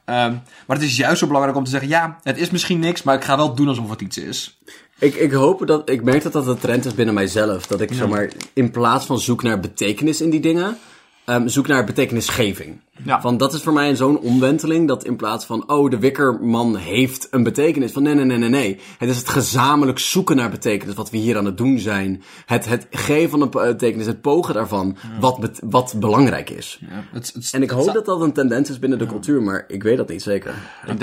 [0.06, 0.32] Ehm,
[0.68, 3.15] maar het is juist zo belangrijk om te zeggen: ja, het is misschien niks, maar
[3.15, 4.60] ik ga wel doen alsof het iets is.
[5.00, 7.68] Ik, ik hoop dat, ik merk dat dat een trend is binnen mijzelf.
[7.68, 10.78] Dat ik, zeg maar, in plaats van zoek naar betekenis in die dingen,
[11.26, 12.80] ehm, zoek naar betekenisgeving.
[13.04, 13.22] Ja.
[13.22, 17.28] Van, dat is voor mij zo'n omwenteling, dat in plaats van, oh, de wikkerman heeft
[17.32, 17.92] een betekenis.
[17.92, 18.80] Van, nee, nee, nee, nee, nee.
[18.98, 22.24] Het is het gezamenlijk zoeken naar betekenis, wat we hier aan het doen zijn.
[22.46, 26.80] Het, het geven van een betekenis, het pogen daarvan, wat, wat belangrijk is.
[26.82, 29.66] Ja, het, het, En ik hoop dat dat een tendens is binnen de cultuur, maar
[29.68, 30.54] ik weet dat niet zeker.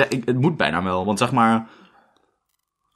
[0.08, 1.66] Ik- het moet bijna wel, want zeg maar,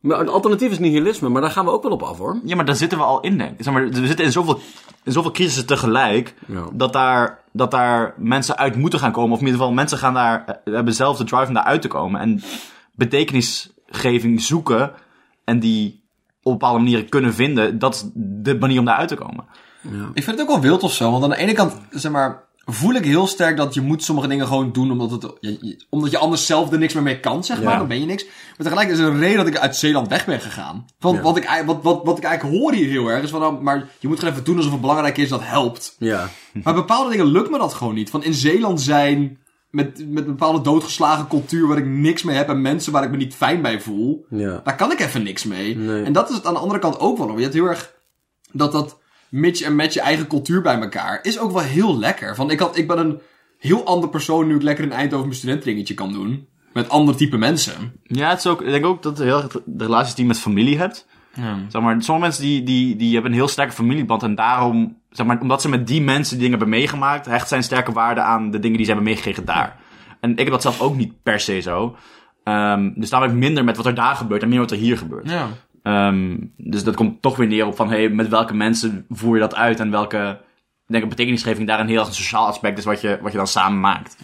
[0.07, 2.40] Maar het alternatief is nihilisme, maar daar gaan we ook wel op af, hoor.
[2.45, 3.64] Ja, maar daar zitten we al in, denk ik.
[3.64, 4.61] Zeg maar, we zitten in zoveel,
[5.05, 6.62] in zoveel crisissen tegelijk, Ja.
[6.73, 9.33] dat, daar, dat daar mensen uit moeten gaan komen.
[9.33, 11.83] Of in ieder geval, mensen gaan daar, eh, hebben zelf de drive om daar uit
[11.83, 12.21] te komen.
[12.21, 12.42] En
[12.92, 14.92] betekenisgeving zoeken
[15.45, 16.05] en die
[16.42, 19.45] op bepaalde manieren kunnen vinden, dat is de manier om daar uit te komen.
[20.14, 21.11] Ik vind het ook wel wild of zo.
[21.11, 24.29] Want aan de ene kant, zeg maar, voel ik heel sterk dat je moet sommige
[24.29, 27.44] dingen gewoon doen omdat, het, je, omdat je anders zelf er niks meer mee kan,
[27.44, 27.72] zeg maar.
[27.72, 27.79] Ja.
[27.79, 28.24] Dan ben je niks.
[28.24, 30.87] Maar tegelijk is er een reden dat ik uit Zeeland weg ben gegaan.
[30.98, 31.22] Want Ja.
[31.22, 33.88] wat, ik, wat, wat, wat ik eigenlijk hoor hier heel erg is van, nou, maar
[33.98, 35.96] je moet gewoon even doen alsof het belangrijk is, dat helpt.
[35.98, 36.29] Ja.
[36.62, 38.11] Maar bepaalde dingen lukt me dat gewoon niet.
[38.11, 39.38] Van in Zeeland zijn
[39.70, 43.11] met, met een bepaalde doodgeslagen cultuur waar ik niks mee heb en mensen waar ik
[43.11, 44.61] me niet fijn bij voel, Ja.
[44.64, 45.76] daar kan ik even niks mee.
[45.76, 46.02] Nee.
[46.05, 47.37] En dat is het aan de andere kant ook wel.
[47.37, 47.94] Je hebt heel erg
[48.52, 48.98] dat dat
[49.31, 52.35] mitch en met je eigen cultuur bij elkaar is ook wel heel lekker.
[52.35, 53.21] Van ik, had, ik ben een
[53.59, 56.49] heel ander persoon nu ik lekker in Eindhoven mijn studentringetje kan doen.
[56.73, 58.01] Met ander type mensen.
[58.03, 60.41] Ja, het is ook, ik denk ook dat heel erg de relaties die je met
[60.41, 61.07] familie hebt.
[61.69, 64.23] Zeg maar, sommige mensen die, die, die hebben een heel sterke familieband.
[64.23, 67.93] En daarom, zeg maar, omdat ze met die mensen dingen hebben meegemaakt, hecht zijn sterke
[67.93, 69.77] waarde aan de dingen die ze hebben meegekregen daar.
[70.21, 71.97] En ik heb dat zelf ook niet per se zo.
[72.45, 74.77] Ehm, dus daar heb ik minder met wat er daar gebeurt en meer wat er
[74.77, 75.31] hier gebeurt.
[75.31, 75.49] Ja.
[75.87, 79.40] Ehm, dus dat komt toch weer neer op van, hey, met welke mensen voer je
[79.40, 80.40] dat uit en welke,
[80.87, 83.38] ik denk, betekenisgeving daar een heel erg een sociaal aspect is wat je, wat je
[83.38, 84.16] dan samen maakt.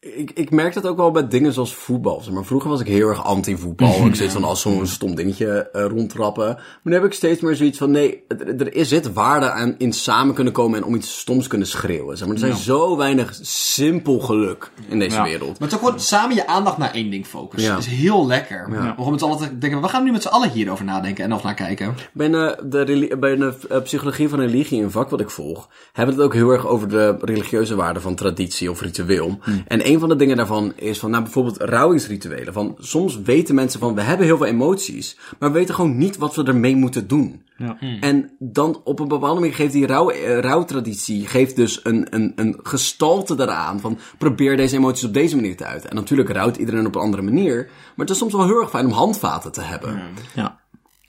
[0.00, 2.20] Ik, ik merk dat ook wel bij dingen zoals voetbal.
[2.20, 4.06] Zeg maar vroeger was ik heel erg anti-voetbal.
[4.06, 6.46] Ik zit van als zo'n stom dingetje eh, rondtrappen.
[6.54, 9.74] Maar nu heb ik steeds meer zoiets van nee, er, er is zit waarde aan
[9.78, 12.16] in samen kunnen komen en om iets stoms kunnen schreeuwen.
[12.16, 12.36] Zeg maar.
[12.36, 15.22] Er zijn zo weinig simpel geluk in deze Ja.
[15.22, 15.58] wereld.
[15.58, 17.70] Maar het is ook gewoon samen je aandacht naar één ding focussen.
[17.70, 17.76] Ja.
[17.76, 18.68] Dat is heel lekker.
[18.70, 18.94] Ja.
[19.10, 21.42] Met z'n allen te denken, we gaan nu met z'n allen hierover nadenken en of
[21.42, 21.94] naar kijken.
[22.12, 26.14] Bij de, de, bij de eh, psychologie van religie, een vak wat ik volg, hebben
[26.14, 29.38] we het ook heel erg over de religieuze waarde van traditie of ritueel.
[29.66, 32.52] En een van de dingen daarvan is van, nou bijvoorbeeld rouwingsrituelen.
[32.52, 36.16] Van, soms weten mensen van, we hebben heel veel emoties, maar we weten gewoon niet
[36.16, 37.42] wat we ermee moeten doen.
[37.56, 37.76] Ja.
[38.00, 42.32] En dan op een bepaalde manier geeft die rouw, eh, rouwtraditie geeft dus een, een,
[42.36, 43.80] een gestalte daaraan.
[43.80, 45.90] Van probeer deze emoties op deze manier te uiten.
[45.90, 47.64] En natuurlijk rouwt iedereen op een andere manier.
[47.64, 50.02] Maar het is soms wel heel erg fijn om handvaten te hebben.
[50.34, 50.59] Ja.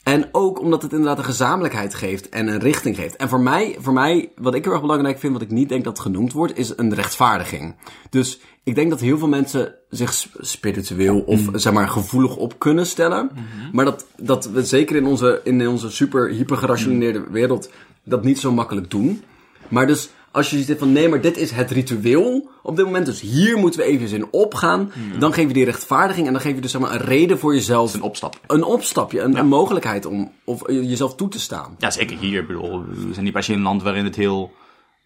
[0.02, 3.16] En ook omdat het inderdaad een gezamenlijkheid geeft en een richting geeft.
[3.16, 5.84] En voor mij, voor mij, wat ik heel erg belangrijk vind, wat ik niet denk
[5.84, 7.74] dat genoemd wordt, is een rechtvaardiging.
[8.10, 12.58] Dus ik denk dat heel veel mensen zich sp- spiritueel of zeg maar gevoelig op
[12.58, 13.30] kunnen stellen.
[13.72, 17.70] Maar dat, dat we zeker in onze, in onze super hyper gerationeerde wereld
[18.04, 19.22] dat niet zo makkelijk doen.
[19.68, 23.06] Maar dus als je zit van nee, maar dit is het ritueel op dit moment,
[23.06, 24.92] dus hier moeten we even in opgaan.
[25.18, 27.54] Dan geef je die rechtvaardiging en dan geef je dus zeg maar een reden voor
[27.54, 28.40] jezelf Een opstap.
[28.46, 31.74] een opstapje, een, een mogelijkheid om of, eh, jezelf toe te staan.
[31.78, 32.40] Ja, zeker hier.
[32.40, 34.52] Ik bedoel, we zijn niet per se in een land waarin het heel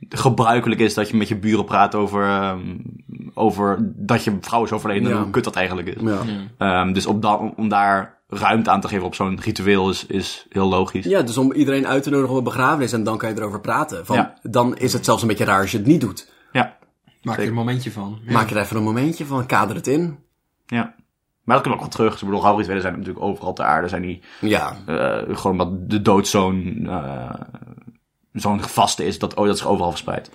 [0.08, 2.60] gebruikelijk is dat je met je buren praat over, ehm,
[3.34, 5.22] over dat je vrouw is overleden en Ja.
[5.22, 6.02] hoe kut dat eigenlijk is.
[6.02, 6.22] Ja.
[6.58, 10.68] Ehm, dus op om daar ruimte aan te geven op zo'n ritueel is, is heel
[10.68, 11.04] logisch.
[11.04, 13.60] ja, dus om iedereen uit te nodigen op een begrafenis en dan kan je erover
[13.60, 14.06] praten.
[14.06, 14.38] Van, Ja.
[14.42, 16.32] Dan is het zelfs een beetje raar als je het niet doet.
[16.52, 16.76] Ja,
[17.22, 18.18] Maak er een momentje van.
[18.24, 18.32] Ja.
[18.32, 20.18] Maak er even een momentje van, kader het in.
[20.66, 20.94] ja.
[21.44, 22.20] Maar dat kunnen we ook wel terug.
[22.20, 23.88] Ik bedoel, rouwrituelen zijn natuurlijk overal ter aarde.
[23.88, 27.34] Zijn die Ja, eh, gewoon omdat de dood zo'n eh,
[28.32, 30.30] zo'n vaste is dat, oh, dat zich overal verspreidt.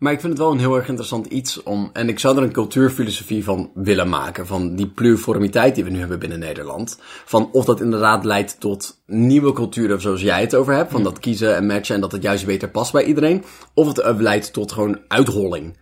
[0.00, 1.90] Maar ik vind het wel een heel erg interessant iets om...
[1.92, 4.46] En ik zou er een cultuurfilosofie van willen maken.
[4.46, 6.98] Van die pluriformiteit die we nu hebben binnen Nederland.
[7.24, 10.92] Van of dat inderdaad leidt tot nieuwe culturen zoals jij het over hebt.
[10.92, 13.44] Van dat kiezen en matchen en dat het juist beter past bij iedereen.
[13.74, 15.76] Of het leidt tot gewoon uitholling.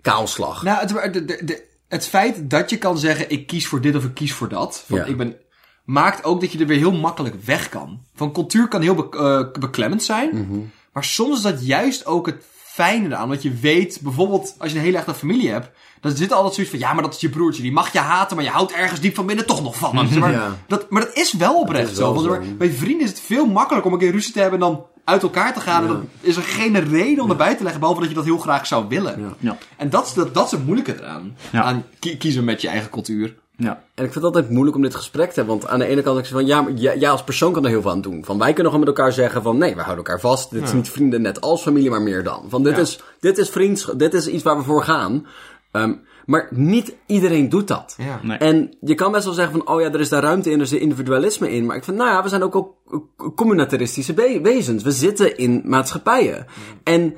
[0.00, 0.62] Kaalslag.
[0.62, 4.14] Nou, het, de, het feit dat je kan zeggen, ik kies voor dit of ik
[4.14, 4.84] kies voor dat.
[4.86, 5.04] Van, Ja.
[5.04, 5.36] ik ben,
[5.84, 8.00] maakt ook dat je er weer heel makkelijk weg kan.
[8.14, 9.08] Van cultuur kan heel be-
[9.52, 10.30] eh, beklemmend zijn.
[10.34, 10.58] Mhm.
[10.92, 12.44] Maar soms is dat juist ook het
[12.84, 13.28] fijne eraan.
[13.28, 15.70] Want je weet, bijvoorbeeld als je een hele echte familie hebt.
[16.00, 17.62] Dan zit er altijd zoiets van, ja, maar dat is je broertje.
[17.62, 20.08] Die mag je haten, maar je houdt ergens diep van binnen toch nog van hem.
[20.08, 20.56] Zeg maar, Ja.
[20.68, 22.40] dat, maar dat is wel oprecht Dat is wel zo.
[22.58, 25.54] Bij vrienden is het veel makkelijker om een keer ruzie te hebben dan uit elkaar
[25.54, 25.82] te gaan.
[25.82, 28.38] En dan is er geen reden om erbij te leggen, behalve dat je dat heel
[28.38, 29.20] graag zou willen.
[29.20, 29.34] Ja.
[29.38, 29.58] Ja.
[29.76, 31.36] En dat is, dat, dat is het moeilijke eraan.
[31.52, 31.62] Ja.
[31.62, 33.34] Aan kie- kiezen met je eigen cultuur.
[33.60, 33.70] Ja.
[33.94, 35.58] En ik vind het altijd moeilijk om dit gesprek te hebben.
[35.58, 37.70] Want aan de ene kant ik van, ja, maar jij, jij als persoon kan er
[37.70, 38.24] heel veel aan doen.
[38.24, 40.50] Van wij kunnen gewoon met elkaar zeggen van, nee, we houden elkaar vast.
[40.50, 42.44] Dit is niet vrienden net als familie, maar meer dan.
[42.48, 42.80] Van dit, Ja.
[42.82, 45.26] is, dit is vriendschap, dit is iets waar we voor gaan.
[45.72, 45.92] Ehm,
[46.26, 47.94] maar niet iedereen doet dat.
[47.98, 48.20] Ja.
[48.22, 48.38] Nee.
[48.38, 50.66] En je kan best wel zeggen van, oh ja, er is daar ruimte in, er
[50.66, 51.66] zit individualisme in.
[51.66, 52.76] Maar ik vind, nou ja, we zijn ook al
[53.16, 54.82] c- communitaristische be- wezens.
[54.82, 56.46] We zitten in maatschappijen.
[56.84, 57.14] En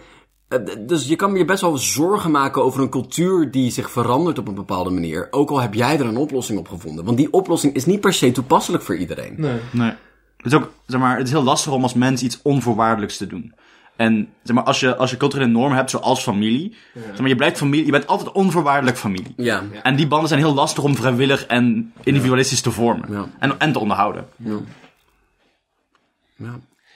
[0.78, 4.48] dus je kan je best wel zorgen maken over een cultuur die zich verandert op
[4.48, 5.28] een bepaalde manier.
[5.30, 7.04] Ook al heb jij er een oplossing op gevonden.
[7.04, 9.34] Want die oplossing is niet per se toepasselijk voor iedereen.
[9.72, 9.92] Nee.
[10.36, 13.26] Het is ook, zeg maar, het is heel lastig om als mens iets onvoorwaardelijks te
[13.26, 13.54] doen.
[13.96, 17.36] En zeg maar, als je, als je culturele normen hebt, zoals familie, zeg maar, je
[17.36, 19.34] blijft familie, je bent altijd onvoorwaardelijk familie.
[19.36, 19.62] Ja.
[19.82, 23.12] En die banden zijn heel lastig om vrijwillig en individualistisch te vormen.
[23.12, 23.28] Ja.
[23.38, 24.28] En, en te onderhouden.
[24.36, 24.58] Ja.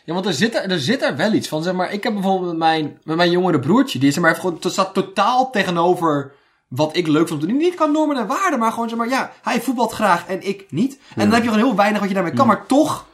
[0.05, 0.15] Ja.
[0.15, 1.63] Want er zit er, er zit er wel iets van.
[1.63, 4.33] Zeg maar, ik heb bijvoorbeeld met mijn, met mijn jongere broertje, die is zeg maar,
[4.33, 6.33] heeft gewoon, dat staat totaal tegenover
[6.69, 7.57] wat ik leuk vond te doen.
[7.57, 10.67] Niet qua normen en waarden, maar gewoon zeg maar, ja, hij voetbalt graag en ik
[10.71, 10.99] niet.
[11.15, 12.47] En dan heb je gewoon heel weinig wat je daarmee kan.
[12.47, 13.07] Maar toch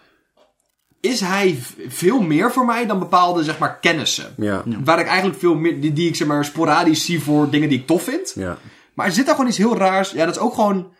[1.01, 4.35] is hij veel meer voor mij dan bepaalde, zeg maar, kennissen.
[4.37, 4.63] Ja.
[4.85, 7.79] Waar ik eigenlijk veel meer, die, die ik zeg maar sporadisch zie voor dingen die
[7.79, 8.33] ik tof vind.
[8.35, 8.59] Ja.
[8.95, 10.11] Maar er zit daar gewoon iets heel raars.
[10.11, 10.93] Ja, dat is ook gewoon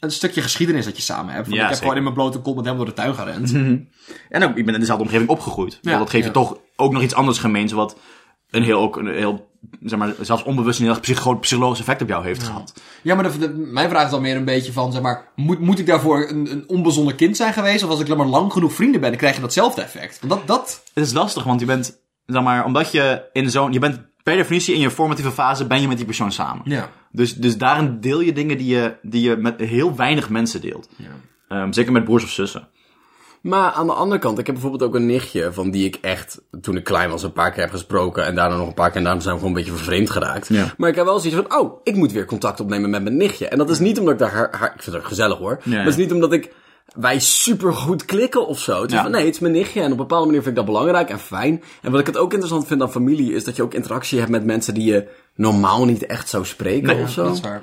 [0.00, 1.46] een stukje geschiedenis dat je samen hebt.
[1.46, 1.78] Want Ja, ik heb zeker.
[1.78, 3.52] gewoon in mijn blote kont met hem door de tuin gerend.
[4.28, 5.78] En ook, ik ben in dezelfde omgeving opgegroeid.
[5.82, 7.96] Ja, dat geeft je toch ook nog iets anders gemeens, wat
[8.50, 12.08] een heel, ook een heel, zeg maar, zelfs onbewust een heel groot psychologisch effect op
[12.08, 12.72] jou heeft gehad.
[13.02, 15.58] Ja, maar de, de- mijn vraag is dan meer een beetje van, zeg maar, moet,
[15.58, 17.84] moet ik daarvoor een, een onbezonnen kind zijn geweest?
[17.84, 20.18] Of als ik maar lang genoeg vrienden ben, dan krijg je datzelfde effect.
[20.20, 23.72] Want dat, dat, Het is lastig, want je bent, zeg maar, omdat je in zo'n,
[23.72, 26.62] je bent per definitie in je formatieve fase ben je met die persoon samen.
[26.64, 26.90] ja.
[27.12, 30.88] Dus, dus daarin deel je dingen die je, die je met heel weinig mensen deelt.
[31.48, 32.68] Ehm, zeker met broers of zussen.
[33.40, 36.40] Maar aan de andere kant, ik heb bijvoorbeeld ook een nichtje van die ik echt,
[36.60, 38.24] toen ik klein was, een paar keer heb gesproken.
[38.24, 40.48] En daarna nog een paar keer en daarom zijn we gewoon een beetje vervreemd geraakt.
[40.48, 40.74] Ja.
[40.76, 43.48] Maar ik heb wel zoiets van, oh, ik moet weer contact opnemen met mijn nichtje.
[43.48, 45.60] En dat is niet omdat ik daar haar, haar- ik vind het gezellig hoor.
[45.64, 46.52] Ja, Maar het is niet omdat ik,
[46.96, 48.80] wij super goed klikken of zo.
[48.80, 49.02] Het is Ja.
[49.02, 49.80] van, nee, het is mijn nichtje.
[49.80, 51.62] En op een bepaalde manier vind ik dat belangrijk en fijn.
[51.82, 54.30] En wat ik het ook interessant vind aan familie, is dat je ook interactie hebt
[54.30, 57.24] met mensen die je normaal niet echt zou spreken Nee, of zo.
[57.24, 57.62] Dat is waar.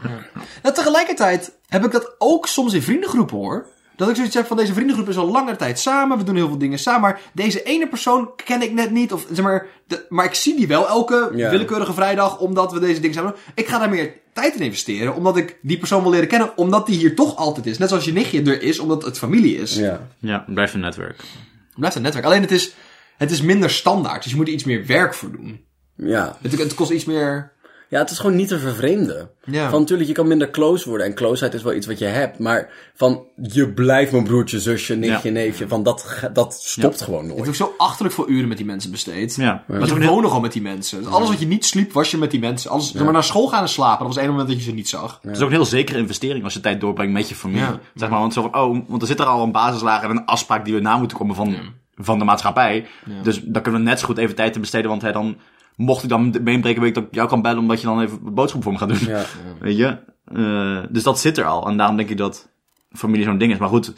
[0.63, 3.65] Nou, tegelijkertijd heb ik dat ook soms in vriendengroepen hoor.
[3.95, 6.17] Dat ik zoiets heb van deze vriendengroep is al langer tijd samen.
[6.17, 7.01] We doen heel veel dingen samen.
[7.01, 9.13] Maar deze ene persoon ken ik net niet.
[9.13, 11.49] Of, zeg maar, de- maar ik zie die wel elke Ja.
[11.49, 12.39] willekeurige vrijdag.
[12.39, 13.39] Omdat we deze dingen samen doen.
[13.55, 15.15] Ik ga daar meer tijd in investeren.
[15.15, 16.57] Omdat ik die persoon wil leren kennen.
[16.57, 17.77] Omdat die hier toch altijd is.
[17.77, 18.79] Net zoals je nichtje er is.
[18.79, 19.75] Omdat het familie is.
[19.75, 20.07] Ja.
[20.19, 21.17] Ja, het blijft een netwerk.
[21.17, 22.25] Het blijft een netwerk.
[22.25, 22.75] Alleen het is,
[23.17, 24.21] het is minder standaard.
[24.23, 25.63] Dus je moet er iets meer werk voor doen.
[25.97, 26.37] Ja.
[26.41, 27.51] Het, het kost iets meer...
[27.89, 29.29] Ja, het is gewoon niet te vervreemden.
[29.43, 29.69] Ja.
[29.69, 31.07] Van natuurlijk, je kan minder close worden.
[31.07, 32.39] En closeheid is wel iets wat je hebt.
[32.39, 35.33] Maar van, je blijft mijn broertje, zusje, nichtje, Ja.
[35.33, 35.67] neefje.
[35.67, 37.39] Van, dat, dat stopt gewoon Ik nooit.
[37.39, 39.35] heb ook zo achterlijk veel uren met die mensen besteed.
[39.35, 39.63] Ja.
[39.67, 41.03] Maar is heel- wonen gewoon met die mensen.
[41.03, 42.71] Dus alles wat je niet sliep, was je met die mensen.
[42.71, 44.71] Alles, zeg maar naar school gaan en slapen, dat was één moment dat je ze
[44.71, 45.19] niet zag.
[45.21, 47.61] Het is ook een heel zekere investering als je tijd doorbrengt met je familie.
[47.63, 47.79] Ja.
[47.95, 50.25] Zeg maar, want, zo van, oh, want er zit er al een basislaag en een
[50.25, 51.55] afspraak die we na moeten komen van,
[51.95, 52.85] van de maatschappij.
[53.23, 55.37] Dus dan kunnen we net zo goed even tijd in besteden, want hè, dan,
[55.75, 58.33] mocht ik dan beenbreken, weet ik dat ik jou kan bellen omdat je dan even
[58.33, 59.15] boodschappen voor me gaat doen.
[59.15, 59.25] Ja.
[59.59, 59.97] Weet je?
[60.25, 61.67] Eh, dus dat zit er al.
[61.67, 62.49] En daarom denk ik dat
[62.91, 63.57] familie zo'n ding is.
[63.57, 63.93] Maar goed,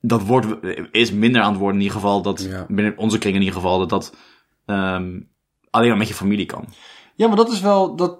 [0.00, 0.46] dat wordt,
[0.90, 2.22] is minder aan het worden in ieder geval.
[2.22, 2.66] Dat, Ja.
[2.68, 3.78] Binnen onze kring in ieder geval.
[3.78, 4.14] Dat dat
[4.66, 5.20] ehm,
[5.70, 6.64] alleen maar met je familie kan.
[7.14, 8.18] Ja, maar dat is wel, dat,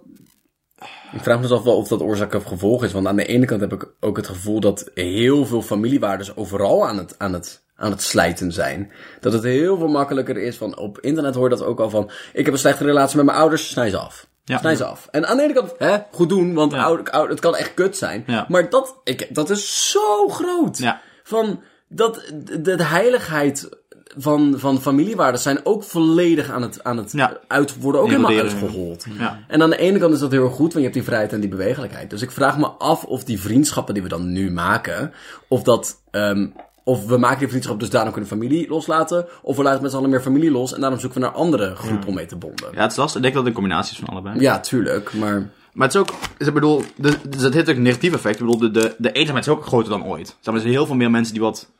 [1.13, 2.93] Ik vraag me dus af wel of dat oorzaak of gevolg is.
[2.93, 6.89] Want aan de ene kant heb ik ook het gevoel dat heel veel familiewaardes overal
[6.89, 8.93] aan het, aan het, aan het slijten zijn.
[9.21, 12.11] Dat het heel veel makkelijker is van, op internet hoor je dat ook al van,
[12.33, 14.27] ik heb een slechte relatie met mijn ouders, snij ze af.
[14.45, 14.59] Ja.
[14.59, 15.09] Snij ze af.
[15.11, 16.83] En aan de ene kant, hè, goed doen, want Ja.
[16.83, 18.25] ouder, ouder, het kan echt kut zijn.
[18.27, 18.47] Ja.
[18.49, 20.79] Maar dat, ik, dat is zo groot.
[20.79, 21.01] Ja.
[21.23, 23.69] Van, dat, de, de heiligheid
[24.17, 27.39] van, van familiewaarden zijn ook volledig aan het, aan het Ja.
[27.49, 29.07] uit, worden ook helemaal uitgehold.
[29.19, 29.39] Ja.
[29.49, 31.33] En aan de ene kant is dat heel erg goed, want je hebt die vrijheid
[31.33, 32.11] en die bewegelijkheid.
[32.11, 35.13] Dus ik vraag me af of die vriendschappen die we dan nu maken,
[35.49, 36.47] of dat, ehm,
[36.85, 39.97] of we maken die vriendschap dus daarom kunnen familie loslaten, of we laten met z'n
[39.97, 42.69] allen meer familie los en daarom zoeken we naar andere groepen om mee te bonden.
[42.73, 43.17] Ja, het is lastig.
[43.17, 44.41] Ik denk dat het een combinatie is van allebei.
[44.41, 45.51] Ja, tuurlijk, maar...
[45.73, 48.41] Maar het is ook, is, ik bedoel, de, dus het heeft ook een negatief effect.
[48.41, 50.27] Ik bedoel, de, de, de eenzaamheid is ook groter dan ooit.
[50.27, 51.71] Zeg maar, er zijn heel veel meer mensen die wat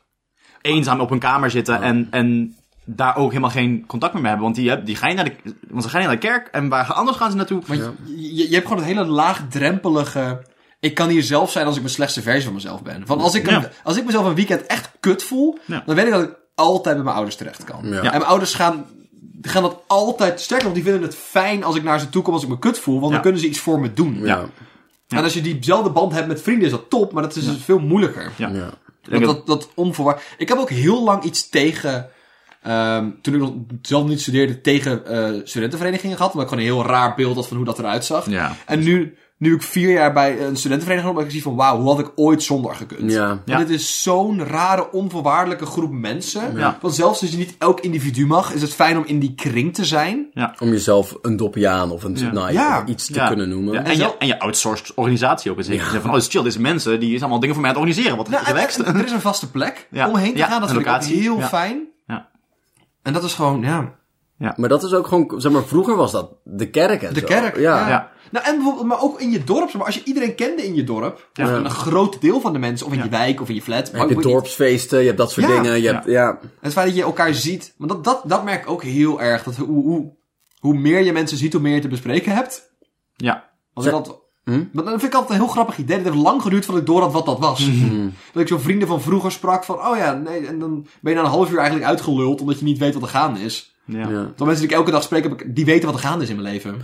[0.61, 4.51] eenzaam op hun kamer zitten en, en daar ook helemaal geen contact meer mee hebben.
[4.51, 6.69] Want die, heb- die gaan naar de, want ze gaan niet naar de kerk en
[6.69, 7.63] waar anders gaan ze naartoe?
[7.67, 10.43] maar je, je, je hebt gewoon het hele laagdrempelige,
[10.83, 13.07] ik kan hier zelf zijn als ik mijn slechtste versie van mezelf ben.
[13.07, 13.71] Van als ik, een- Ja.
[13.85, 15.83] als ik mezelf een weekend echt kut voel, Ja.
[15.87, 17.89] dan weet ik dat ik altijd bij mijn ouders terecht kan.
[17.89, 17.97] Ja.
[17.97, 18.87] En mijn ouders gaan,
[19.43, 22.35] gaan dat altijd, sterker nog, die vinden het fijn als ik naar ze toe kom
[22.35, 23.13] als ik me kut voel, want Ja.
[23.13, 24.19] dan kunnen ze iets voor me doen.
[24.25, 24.45] Ja.
[25.09, 27.57] En als je diezelfde band hebt met vrienden, is dat top, maar dat is dus
[27.63, 28.33] veel moeilijker.
[28.37, 28.49] Ja.
[28.49, 28.71] Ja.
[29.03, 30.23] Ik denk Dat, dat, dat onvoorwaard.
[30.39, 32.09] Ik heb ook heel lang iets tegen.
[32.63, 36.33] ehm, toen ik nog zelf niet studeerde, tegen eh, studentenverenigingen gehad.
[36.33, 38.31] Omdat ik gewoon een heel raar beeld had van hoe dat eruit zag.
[38.31, 38.57] Ja.
[38.67, 41.89] En nu, nu ik vier jaar bij een studentenvereniging heb, ik zie van wauw, hoe
[41.89, 43.13] had ik ooit zonder gekund?
[43.13, 43.27] Ja.
[43.29, 43.59] Want Ja.
[43.59, 46.57] dit is zo'n rare, onvoorwaardelijke groep mensen.
[46.57, 46.79] Ja.
[46.81, 49.75] Want zelfs als je niet elk individu mag, is het fijn om in die kring
[49.75, 50.27] te zijn.
[50.59, 52.33] Om jezelf een doppiaan of een Ja.
[52.33, 52.81] nou, Ja.
[52.83, 53.27] of iets te Ja.
[53.27, 53.73] kunnen noemen.
[53.75, 56.01] Ja, en, je, en je outsourced organisatie ook in zekere zin.
[56.01, 57.87] Van, oh, het is chill, deze mensen, die is allemaal dingen voor mij aan het
[57.89, 58.17] organiseren.
[58.19, 58.85] Wat Nou, en- relaxed.
[58.87, 60.09] en er is een vaste plek Ja.
[60.09, 60.61] om heen te Ja, gaan.
[60.61, 61.49] Dat vind ik ook heel Ja.
[61.49, 61.81] fijn.
[62.07, 62.29] Ja.
[63.03, 63.95] En dat is gewoon, ja.
[64.57, 67.27] Maar dat is ook gewoon, zeg maar, vroeger was dat de kerk en De zo.
[67.27, 67.79] kerk, Ja.
[67.81, 67.89] ja.
[67.89, 68.11] Ja.
[68.31, 69.65] Nou, en bijvoorbeeld, maar ook in je dorp.
[69.69, 71.45] zeg Maar als je iedereen kende in je dorp, Ja.
[71.45, 73.05] of een groot deel van de mensen, of in Ja.
[73.05, 73.91] je wijk, of in je flat.
[73.93, 75.61] Hebt je dorpsfeesten, je hebt dat soort Ja.
[75.63, 75.83] dingen.
[75.83, 76.39] Je hebt, ja.
[76.61, 77.75] Het feit dat je elkaar ziet.
[77.79, 79.43] Maar dat, dat, dat merk ik ook heel erg.
[79.43, 80.13] Dat hoe, hoe,
[80.59, 82.71] hoe meer je mensen ziet, hoe meer je te bespreken hebt.
[83.17, 83.51] Ja.
[83.75, 83.91] Ja.
[83.91, 85.97] dat, maar dat vind ik altijd een heel grappig idee.
[85.97, 87.69] Het heeft lang geduurd voordat ik door had wat dat was.
[88.33, 90.47] Dat ik zo vrienden van vroeger sprak van, oh ja, nee.
[90.47, 93.03] En dan ben je na een half uur eigenlijk uitgeluld, omdat je niet weet wat
[93.03, 93.75] er gaande is.
[93.85, 94.09] Ja.
[94.09, 94.27] ja.
[94.39, 96.37] Mensen die ik elke dag spreek, heb ik, die weten wat er gaande is in
[96.37, 96.83] mijn leven.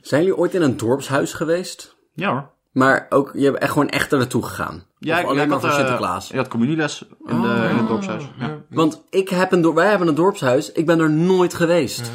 [0.00, 1.96] Zijn jullie ooit in een dorpshuis geweest?
[2.14, 2.50] Ja hoor.
[2.72, 4.84] Maar ook, je hebt echt gewoon echt er naartoe gegaan?
[4.98, 6.30] Ja, of ik- alleen ik maar had, voor eh, Sinterklaas?
[6.30, 8.24] Ik had communieles in, de, in het dorpshuis.
[8.38, 8.58] Ja.
[8.70, 12.10] Want ik heb een, wij hebben een dorpshuis, ik ben er nooit geweest.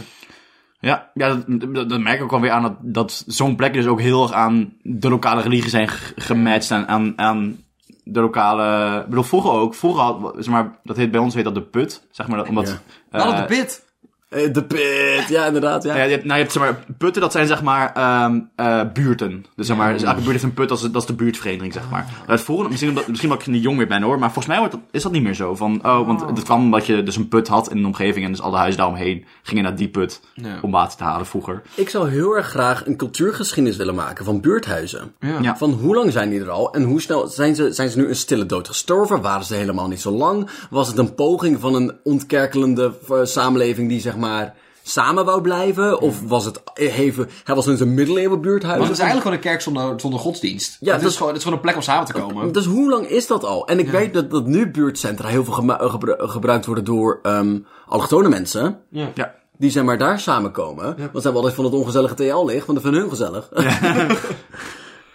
[0.80, 1.44] Ja, ja dat,
[1.76, 4.32] dat, dat merk ik ook alweer aan dat, dat zo'n plek dus ook heel erg
[4.32, 6.72] aan de lokale religie zijn gematcht.
[6.72, 7.64] En aan, aan
[8.04, 8.98] de lokale...
[9.00, 9.76] Ik bedoel, vroeger ook.
[9.76, 12.08] Vroeger had, zeg maar, dat heet bij ons heet dat de put.
[12.12, 12.68] Zeg maar, dat, omdat...
[12.68, 12.74] Ja.
[13.12, 13.85] eh, hadden de pit.
[14.30, 15.96] Eh, De pit, ja inderdaad, ja.
[15.96, 18.82] Ja, je hebt, nou, je hebt zeg maar, putten, dat zijn zeg maar ehm, eh,
[18.94, 19.46] buurten.
[19.56, 21.74] Dus zeg maar, dus elke buurt heeft een put, dat is, dat is de buurtvereniging,
[21.74, 22.06] zeg maar.
[22.26, 24.58] Het vroeger, misschien, omdat, misschien omdat ik niet jong meer ben hoor, maar volgens mij
[24.58, 25.56] wordt dat, is dat niet meer zo.
[25.56, 28.32] Van, oh, want het kwam omdat je dus een put had in een omgeving en
[28.32, 30.60] dus alle huizen daaromheen gingen naar die put Ja.
[30.62, 31.62] om water te halen vroeger.
[31.76, 35.14] Ik zou heel erg graag een cultuurgeschiedenis willen maken van buurthuizen.
[35.20, 35.40] Ja.
[35.42, 35.58] Ja.
[35.58, 38.08] Van hoe lang zijn die er al en hoe snel zijn ze, zijn ze nu
[38.08, 39.22] een stille dood gestorven?
[39.22, 40.50] Waren ze helemaal niet zo lang?
[40.70, 46.00] Was het een poging van een ontkerkelende eh, samenleving die zeg maar samen wou blijven?
[46.02, 48.78] Of was het even, hij was in zijn middeleeuwen buurthuis?
[48.78, 50.78] Maar het is eigenlijk gewoon een kerk zonder, zonder godsdienst.
[50.80, 52.52] Ja, het, dat- is gewoon, het is gewoon een plek om samen te komen.
[52.52, 53.68] Dus hoe lang is dat al?
[53.68, 57.58] En ik weet dat, dat nu buurtcentra heel veel eh, gebru- gebruikt worden door ehm
[57.88, 58.80] allochtone mensen.
[58.90, 59.34] Ja.
[59.58, 60.86] Die zeg maar daar samenkomen.
[60.86, 63.50] Want ze hebben altijd van het ongezellige TL ligt, want dat vinden hun gezellig.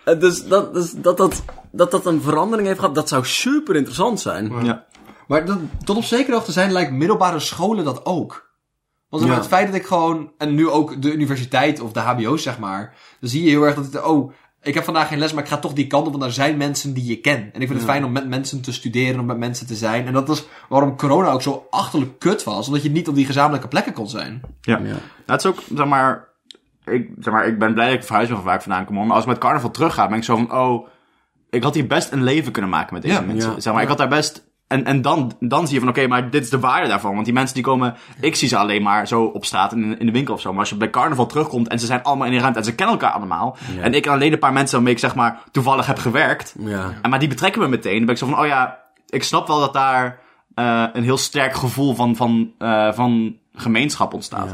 [0.05, 1.42] En dus dat, dus dat, dat,
[1.72, 4.64] dat dat een verandering heeft gehad, dat zou super interessant zijn.
[4.64, 4.84] Ja.
[5.26, 8.49] Maar dat, tot op zekere hoogte zijn lijkt middelbare scholen dat ook.
[9.11, 9.34] Want Ja.
[9.34, 12.94] het feit dat ik gewoon, en nu ook de universiteit of de hbo's zeg maar,
[13.20, 14.32] dan zie je heel erg dat het, oh,
[14.62, 16.56] ik heb vandaag geen les, maar ik ga toch die kant op, want er zijn
[16.56, 17.54] mensen die je kent.
[17.54, 20.06] En ik vind het fijn om met mensen te studeren, om met mensen te zijn.
[20.06, 23.26] En dat is waarom corona ook zo achterlijk kut was, omdat je niet op die
[23.26, 24.40] gezamenlijke plekken kon zijn.
[24.61, 24.76] Ja.
[24.78, 24.82] Ja.
[24.82, 26.28] Nou, het is ook, zeg maar,
[26.84, 28.94] ik, zeg maar, ik ben blij dat ik verhuisd ben van waar ik vandaan kom.
[28.94, 30.88] Maar als ik met carnaval terugga, ben ik zo van, oh,
[31.50, 33.50] ik had hier best een leven kunnen maken met deze Ja, mensen.
[33.52, 36.06] ja, zeg maar, ik had daar best, en, en dan, dan zie je van, oké,
[36.06, 37.12] maar dit is de waarde daarvan.
[37.12, 40.06] Want die mensen die komen, ik zie ze alleen maar zo op straat in, in
[40.06, 40.50] de winkel of zo.
[40.50, 42.74] Maar als je bij carnaval terugkomt en ze zijn allemaal in de ruimte en ze
[42.74, 43.56] kennen elkaar allemaal.
[43.80, 46.54] En ik alleen een paar mensen waarmee ik, zeg maar, toevallig heb gewerkt.
[46.58, 46.92] Ja.
[47.02, 47.96] En, maar die betrekken me meteen.
[47.96, 50.18] Dan ben ik zo van, oh ja, ik snap wel dat daar
[50.54, 54.50] eh, een heel sterk gevoel van, van, eh, van gemeenschap ontstaat.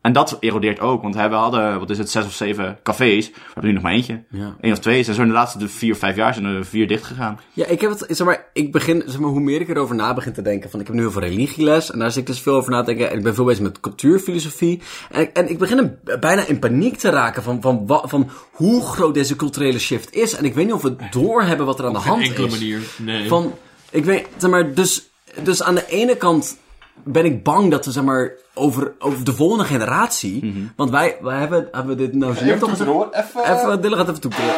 [0.00, 3.26] En dat erodeert ook, want hè, we hadden, wat is het, zes of zeven cafés.
[3.30, 4.22] We hebben nu nog maar eentje.
[4.30, 4.56] Ja.
[4.60, 5.06] Eén of twee.
[5.06, 7.40] En zo in de laatste de vier, vijf jaar zijn er vier dicht gegaan.
[7.52, 10.14] Ja, ik heb het, zeg maar, ik begin, zeg maar, hoe meer ik erover na
[10.14, 12.40] begin te denken, van ik heb nu heel veel religieles en daar zit ik dus
[12.40, 14.80] veel over na te denken en ik ben veel bezig met cultuurfilosofie
[15.10, 18.30] en, ik- en ik begin een- bijna in paniek te raken van, van, wa- van
[18.52, 21.84] hoe groot deze culturele shift is en ik weet niet of we doorhebben wat er
[21.86, 22.58] aan de hand is.
[22.98, 23.28] nee.
[23.28, 23.54] Van,
[23.90, 25.08] ik weet, zeg maar, dus,
[25.42, 26.58] dus aan de ene kant
[27.04, 31.38] ben ik bang dat we, zeg maar, over, over de volgende generatie, want wij, wij
[31.38, 32.90] hebben, hebben we dit nou toch gezegd?
[33.12, 34.54] even, Even, Dylan gaat even toeteren.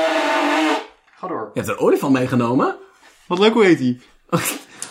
[1.17, 1.51] ga door.
[1.55, 2.77] Je hebt een olifant meegenomen.
[3.27, 4.01] Wat leuk, hoe heet die?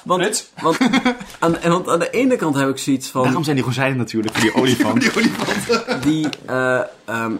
[0.03, 0.51] Want, Frits?
[0.61, 0.77] want,
[1.39, 3.23] aan, en want aan de ene kant heb ik zoiets van...
[3.23, 5.11] Daarom zijn die gozijnen natuurlijk, voor die olifant.
[6.03, 6.75] Die, eh,
[7.05, 7.31] ehm,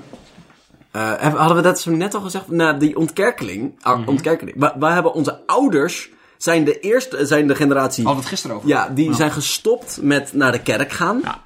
[0.91, 2.47] eh, hebben- hadden we dat zo net al gezegd?
[2.47, 3.75] Nou, die ontkerkeling.
[3.81, 4.57] ah, ontkerkeling.
[4.59, 6.09] We, wij hebben onze ouders...
[6.39, 7.25] Zijn de eerste...
[7.25, 8.03] Zijn de generatie...
[8.03, 8.69] We het gisteren over.
[8.69, 11.19] ja, die zijn gestopt met naar de kerk gaan.
[11.23, 11.41] Ja.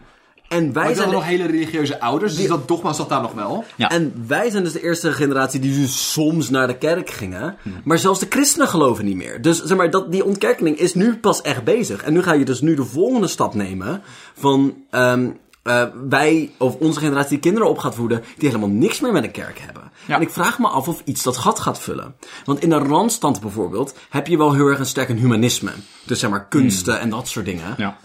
[0.48, 3.34] En wij Maar zijn de- nog hele religieuze ouders, dus dat dogma zat daar nog
[3.34, 3.64] wel.
[3.76, 3.89] Ja.
[3.89, 7.56] En wij zijn dus de eerste generatie die dus soms naar de kerk gingen.
[7.62, 7.82] Hmm.
[7.84, 9.41] Maar zelfs de christenen geloven niet meer.
[9.41, 12.04] Dus zeg maar, dat, die ontkerkening is nu pas echt bezig.
[12.04, 14.02] En nu ga je dus nu de volgende stap nemen.
[14.38, 15.30] Van ehm,
[15.64, 18.24] eh, wij, of onze generatie die kinderen op gaat voeden.
[18.38, 19.91] Die helemaal niks meer met een kerk hebben.
[20.06, 20.16] Ja.
[20.16, 22.16] En ik vraag me af of iets dat gat gaat vullen.
[22.45, 25.72] Want in de randstand bijvoorbeeld heb je wel heel erg een sterk een humanisme.
[26.06, 27.74] Dus zeg maar kunsten en dat soort dingen.
[27.78, 27.97] Ja.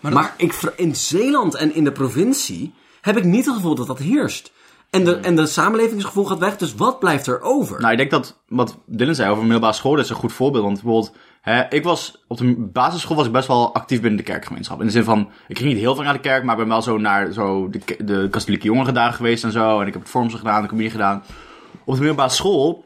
[0.00, 3.98] Maar, ik, in Zeeland en in de provincie heb ik niet het gevoel dat dat
[3.98, 4.52] heerst.
[4.90, 7.80] En de, en de samenlevingsgevoel gaat weg, dus wat blijft er over?
[7.80, 10.64] Nou, ik denk dat wat Dylan zei over middelbare school, dat is een goed voorbeeld.
[10.64, 11.16] Want bijvoorbeeld,
[11.48, 14.80] hè, ik was op de basisschool was ik best wel actief binnen de kerkgemeenschap.
[14.80, 16.68] In de zin van, ik ging niet heel veel naar de kerk, maar ik ben
[16.68, 19.80] wel zo naar zo de, de katholieke jongerendagen geweest en zo.
[19.80, 21.22] En ik heb het vormse gedaan, de communie gedaan.
[21.84, 22.84] Op de middelbare school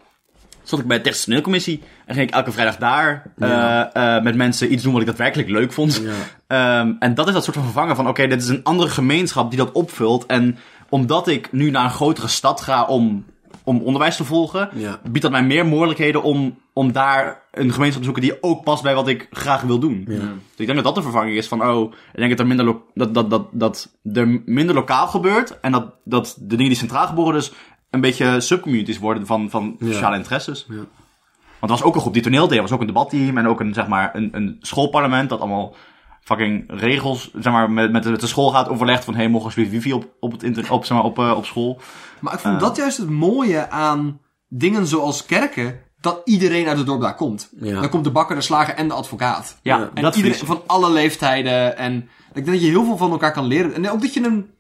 [0.65, 1.79] stond ik bij de technische.
[2.07, 3.93] En ging ik elke vrijdag daar Ja.
[3.93, 6.03] eh, eh, met mensen iets doen wat ik daadwerkelijk leuk vond.
[6.47, 9.51] Ehm, en dat is dat soort van vervangen van, oké, dit is een andere gemeenschap
[9.51, 10.27] die dat opvult.
[10.27, 10.59] En
[10.89, 13.25] omdat ik nu naar een grotere stad ga om,
[13.65, 15.01] om onderwijs te volgen, Ja.
[15.03, 18.83] biedt dat mij meer mogelijkheden om, om daar een gemeenschap te zoeken die ook past
[18.83, 20.05] bij wat ik graag wil doen.
[20.07, 20.17] Dus
[20.57, 23.15] ik denk dat dat de vervanging is van, oh, ik denk dat er minder, dat,
[23.15, 25.61] dat, dat, dat er minder lokaal gebeurt.
[25.61, 27.53] En dat, dat de dingen die centraal geboren dus
[27.91, 30.67] een beetje subcommunities worden van, van sociale interesses.
[30.69, 32.57] Want er was ook een groep die toneel deed.
[32.57, 35.75] Er was ook een debatteam en ook een, zeg maar, een, een schoolparlement dat allemaal
[36.23, 39.47] fucking regels, zeg maar, met, met, de, met de school gaat overlegd van, hey, mogen
[39.47, 41.81] alsjeblieft wifi op, op, het inter, op, zeg maar, op, eh, op school.
[42.21, 46.87] Maar ik vond dat juist het mooie aan dingen zoals kerken, dat iedereen uit het
[46.87, 47.51] dorp daar komt.
[47.61, 47.81] Ja.
[47.81, 49.59] Dan komt de bakker, de slager en de advocaat.
[49.63, 49.91] Ja, Ja.
[49.95, 51.77] En dat iedereen van alle leeftijden.
[51.77, 51.97] En
[52.33, 53.75] ik denk dat je heel veel van elkaar kan leren.
[53.75, 54.51] En ook dat je een,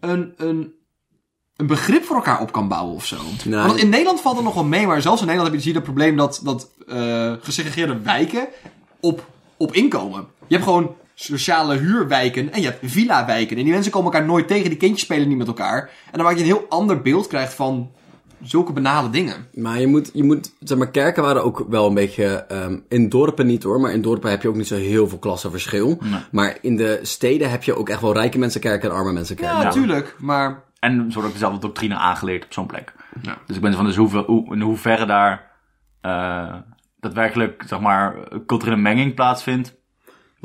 [0.00, 0.74] een, een,
[1.56, 3.16] een begrip voor elkaar op kan bouwen of zo.
[3.44, 5.64] Nou, Want in Nederland valt het nog wel mee, maar zelfs in Nederland heb je
[5.64, 8.48] zie je het probleem dat, dat eh gesegregeerde wijken
[9.00, 9.26] op,
[9.56, 10.26] op inkomen.
[10.46, 13.56] Je hebt gewoon sociale huurwijken en je hebt villa-wijken.
[13.56, 15.90] En die mensen komen elkaar nooit tegen, die kindjes spelen niet met elkaar.
[16.04, 17.90] En dan maak je een heel ander beeld krijgt van
[18.42, 19.48] zulke banale dingen.
[19.54, 23.08] Maar je moet, je moet, zeg maar, kerken waren ook wel een beetje, ehm, in
[23.08, 25.98] dorpen niet hoor, maar in dorpen heb je ook niet zo heel veel klassenverschil.
[26.30, 29.54] Maar in de steden heb je ook echt wel rijke mensenkerken en arme mensenkerken.
[29.56, 29.66] Ja, Ja.
[29.68, 30.16] natuurlijk.
[30.18, 32.92] Maar En wordt ook dezelfde doctrine aangeleerd op zo'n plek.
[33.22, 33.38] Ja.
[33.46, 35.50] Dus ik ben van dus hoeveel, hoe, in hoeverre daar
[36.00, 36.54] eh,
[37.00, 38.14] daadwerkelijk, zeg maar,
[38.46, 39.74] culturele menging plaatsvindt.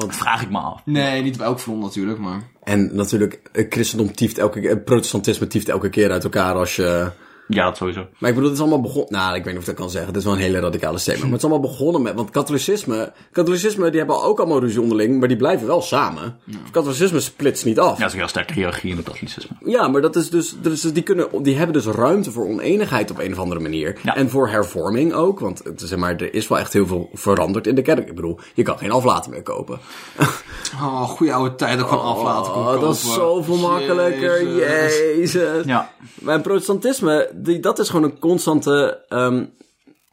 [0.05, 0.81] Want- vraag ik me af.
[0.85, 2.41] nee, niet bij elk front natuurlijk, maar...
[2.63, 6.75] En natuurlijk, het christendom tieft elke keer, het protestantisme tieft elke keer uit elkaar als
[6.75, 7.11] je...
[7.51, 8.07] Ja, dat sowieso.
[8.17, 9.11] Maar ik bedoel, het is allemaal begonnen...
[9.11, 10.07] Nou, ik weet niet of ik dat kan zeggen.
[10.09, 11.23] Het is wel een hele radicale statement.
[11.23, 12.13] Maar het is allemaal begonnen met...
[12.13, 13.11] Want katholicisme...
[13.31, 15.19] Katholicisme, die hebben ook allemaal ruzie onderling.
[15.19, 16.37] Maar die blijven wel samen.
[16.71, 17.91] Katholicisme splitst niet af.
[17.91, 19.55] Ja, dat is een heel sterke hiërarchie in het katholicisme.
[19.65, 23.19] Ja, maar dat is dus, dus die, kunnen, die hebben dus ruimte voor oneenigheid op
[23.19, 23.99] een of andere manier.
[24.03, 24.15] Ja.
[24.15, 27.09] En voor hervorming ook, want het, is, zeg maar, er is wel echt heel veel
[27.13, 28.07] veranderd in de kerk.
[28.07, 29.79] Ik bedoel, je kan geen aflaten meer kopen.
[30.81, 32.81] Oh, goede oude tijd dat ik gewoon aflaten kon Oh, kopen.
[32.81, 34.97] dat is zoveel makkelijker, Jezus.
[34.97, 35.65] jezus.
[35.65, 35.91] Ja.
[36.13, 39.05] Maar protestantisme, die, dat is gewoon een constante...
[39.09, 39.43] ehm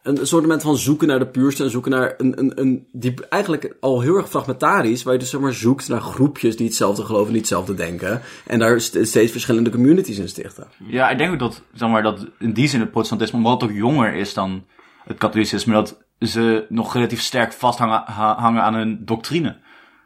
[0.07, 2.87] een soort van zoeken naar de puurste en zoeken naar een, een, een...
[2.93, 6.67] Die eigenlijk al heel erg fragmentarisch, waar je dus zeg maar zoekt naar groepjes die
[6.67, 8.21] hetzelfde geloven, die hetzelfde denken.
[8.47, 10.67] En daar st- steeds verschillende communities in stichten.
[10.87, 13.71] Ja, ik denk ook dat, zeg maar, dat in die zin het protestantisme, omdat het
[13.71, 14.65] ook jonger is dan
[15.05, 19.57] het katholicisme, dat ze nog relatief sterk vasthangen ha- hangen aan hun doctrine.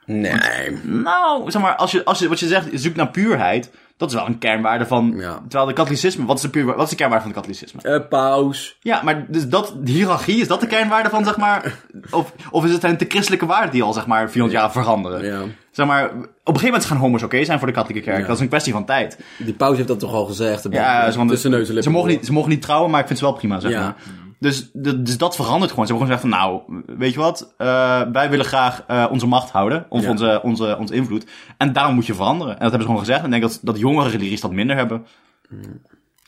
[0.07, 0.39] Nee.
[0.83, 4.15] Nou, zeg maar, als je, als je, wat je zegt, zoekt naar puurheid, dat is
[4.15, 5.41] wel een kernwaarde van, Ja.
[5.49, 7.83] terwijl de katholicisme, wat is de, puur, wat is de kernwaarde van het katholicisme?
[7.83, 8.77] Eh, paus.
[8.81, 11.75] Ja, maar dus dat, de hiërarchie, is dat de kernwaarde van, zeg maar,
[12.11, 15.25] of, of is het een te christelijke waarden die al, zeg maar, 400 jaar veranderen?
[15.25, 15.41] Ja.
[15.71, 18.21] Zeg maar, op een gegeven moment gaan homo's oké zijn voor de katholieke kerk.
[18.21, 18.27] Ja.
[18.27, 19.19] Dat is een kwestie van tijd.
[19.39, 20.67] Die paus heeft dat toch al gezegd?
[20.71, 23.07] Ja, ze, want tussen neus en ze, mogen niet, ze mogen niet trouwen, maar ik
[23.07, 23.81] vind ze wel prima, zeg Ja.
[23.81, 23.95] maar.
[24.41, 25.87] Dus, dus dat verandert gewoon.
[25.87, 27.55] Ze hebben gewoon gezegd van, nou, weet je wat?
[27.57, 29.87] Eh, wij willen graag eh, onze macht houden.
[29.89, 30.11] Of Ja.
[30.11, 31.27] onze, onze, onze invloed.
[31.57, 32.53] En daarom moet je veranderen.
[32.53, 33.19] En dat hebben ze gewoon gezegd.
[33.21, 35.07] En ik denk dat, dat jongere religies dat minder hebben.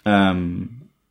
[0.02, 0.50] Ehm,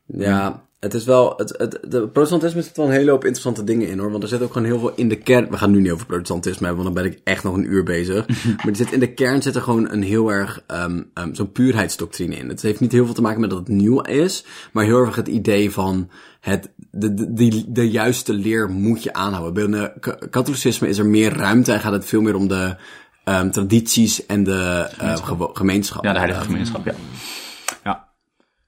[0.06, 1.34] Ja, het is wel...
[1.38, 4.12] Het, het, de protestantisme zit wel een hele hoop interessante dingen in, hoor.
[4.12, 5.50] Want er zit ook gewoon heel veel in de kern...
[5.50, 7.84] We gaan nu niet over protestantisme hebben, want dan ben ik echt nog een uur
[7.84, 8.28] bezig.
[8.58, 10.64] maar er zit, in de kern zit er gewoon een heel erg...
[10.68, 12.50] ehm ehm, zo'n puurheidsdoctrine in.
[12.50, 14.46] Het heeft niet heel veel te maken met dat het nieuw is.
[14.72, 16.10] Maar heel erg het idee van...
[16.40, 19.54] Het, de, de, die, de juiste leer moet je aanhouden.
[19.54, 22.76] Binnen ka- katholicisme is er meer ruimte en gaat het veel meer om de...
[23.24, 26.04] ehm, tradities en de gewo- gemeenschap.
[26.04, 26.94] ja, de heilige gemeenschap, ja.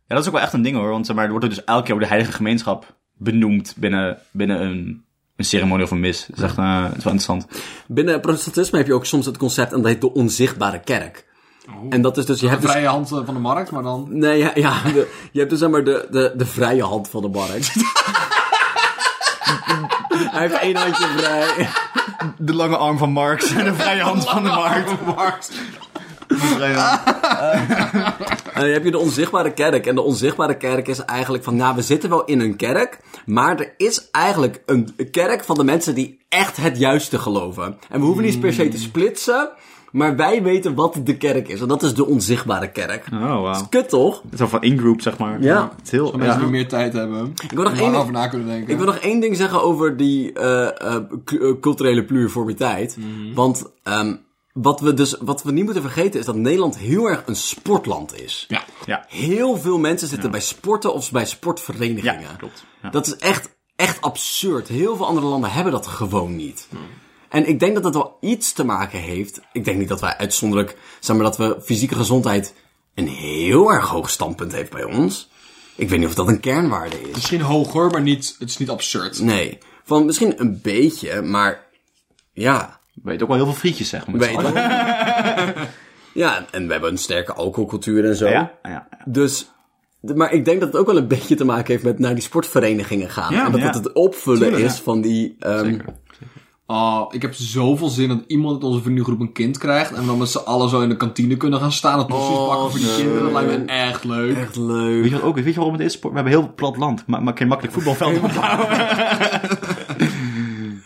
[0.07, 0.89] Ja, dat is ook wel echt een ding hoor.
[0.89, 4.17] Want zeg maar, er wordt ook dus elke keer over de heilige gemeenschap benoemd binnen,
[4.31, 5.03] binnen een,
[5.35, 6.25] een ceremonie of een mis.
[6.27, 7.47] Dat is echt eh, het is wel interessant.
[7.87, 11.25] Binnen protestantisme heb je ook soms het concept en dat heet de onzichtbare kerk.
[11.89, 12.75] En dat is dus, je hebt De dus...
[12.75, 14.05] vrije hand eh, van de markt, maar dan...
[14.09, 17.21] Nee, ja, ja de- je hebt dus zeg maar de, de, de vrije hand van
[17.21, 17.73] de markt.
[20.31, 21.69] Hij heeft één handje vrij.
[22.37, 24.49] De lange arm van Marx en de vrije hand van de
[25.05, 25.51] markt.
[25.91, 25.92] En
[28.53, 29.85] dan heb je de onzichtbare kerk.
[29.85, 33.59] En de onzichtbare kerk is eigenlijk van, nou, we zitten wel in een kerk, maar
[33.59, 37.77] er is eigenlijk een kerk van de mensen die echt het juiste geloven.
[37.89, 39.49] En we hoeven niet per se te splitsen,
[39.91, 41.61] maar wij weten wat de kerk is.
[41.61, 43.05] En dat is de onzichtbare kerk.
[43.13, 43.65] Oh, wauw.
[43.69, 44.21] Kut toch?
[44.35, 45.41] Zo van in-group, zeg maar.
[45.41, 45.71] Ja.
[45.75, 46.03] Het is heel...
[46.03, 46.39] Als mensen ja.
[46.39, 47.33] die meer tijd hebben.
[47.43, 48.69] Ik wil nog één ding- na kunnen denken.
[48.69, 52.97] Ik wil nog één ding zeggen over die eh, eh, eh, culturele pluriformiteit.
[53.33, 54.15] Want ehm,
[54.53, 58.21] wat, we dus, wat we niet moeten vergeten is dat Nederland heel erg een sportland
[58.21, 58.45] is.
[58.47, 58.63] Ja.
[58.85, 59.05] Ja.
[59.07, 62.21] Heel veel mensen zitten bij sporten of bij sportverenigingen.
[62.21, 62.63] Ja, klopt.
[62.81, 62.89] Ja.
[62.89, 64.67] Dat is echt, echt absurd.
[64.67, 66.67] Heel veel andere landen hebben dat gewoon niet.
[67.29, 69.41] En ik denk dat dat wel iets te maken heeft.
[69.51, 72.53] Ik denk niet dat wij uitzonderlijk, zeg maar, dat we fysieke gezondheid
[72.95, 75.29] een heel erg hoog standpunt heeft bij ons.
[75.75, 77.15] Ik weet niet of dat een kernwaarde is.
[77.15, 79.21] Misschien hoger, maar niet, het is niet absurd.
[79.21, 79.57] Nee.
[79.83, 81.67] Van misschien een beetje, maar
[82.33, 82.79] ja.
[82.93, 84.19] Weet ook wel heel veel frietjes, zeg maar.
[84.19, 84.41] Weet
[86.23, 88.27] ja, en we hebben een sterke alcoholcultuur en zo.
[88.27, 88.87] Ja, ja, ja.
[89.05, 89.51] Dus,
[90.15, 92.23] maar ik denk dat het ook wel een beetje te maken heeft met naar die
[92.23, 93.33] sportverenigingen gaan.
[93.33, 93.65] Ja, en dat ja.
[93.65, 94.83] het het opvullen Tuurlijk, is ja.
[94.83, 95.35] van die...
[95.39, 95.85] ehm, Zeker.
[96.67, 99.91] Oh, ik heb zoveel zin dat iemand uit onze vriendengroep een kind krijgt.
[99.91, 102.37] En we dan met z'n allen zo in de kantine kunnen gaan staan en tossies
[102.37, 103.23] Oh, pakken voor die kinderen.
[103.23, 104.37] Dat lijkt me echt leuk.
[104.37, 105.03] Echt Weet leuk.
[105.05, 105.35] je wat ook?
[105.35, 105.99] Weet je waarom het is?
[105.99, 107.03] We hebben heel plat land.
[107.07, 108.67] Maar, maar je makkelijk voetbalvelden opbouwen.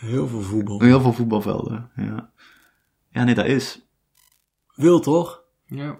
[0.08, 0.80] Heel veel voetbal.
[0.80, 2.30] Heel veel voetbalvelden, ja.
[3.10, 3.80] Ja, nee, dat is.
[4.74, 5.42] Wil toch?
[5.66, 5.98] Ja.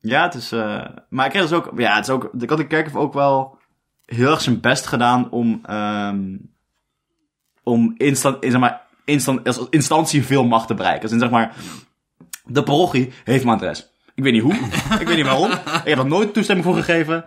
[0.00, 0.52] Ja, het is...
[0.52, 1.72] eh maar ik heb dus ook...
[1.76, 2.22] Ja, het is ook...
[2.32, 3.58] De katholieke kerk heeft ook wel
[4.04, 5.60] heel erg zijn best gedaan om...
[5.62, 6.36] ehm
[7.62, 11.02] om instant, zeg maar, instant, als instantie veel macht te bereiken.
[11.02, 11.56] Dus in, zeg maar...
[12.44, 13.90] De parochie heeft mijn adres.
[14.14, 14.54] Ik weet niet hoe.
[15.00, 15.50] ik weet niet waarom.
[15.50, 17.24] Ik heb er nooit toestemming voor gegeven.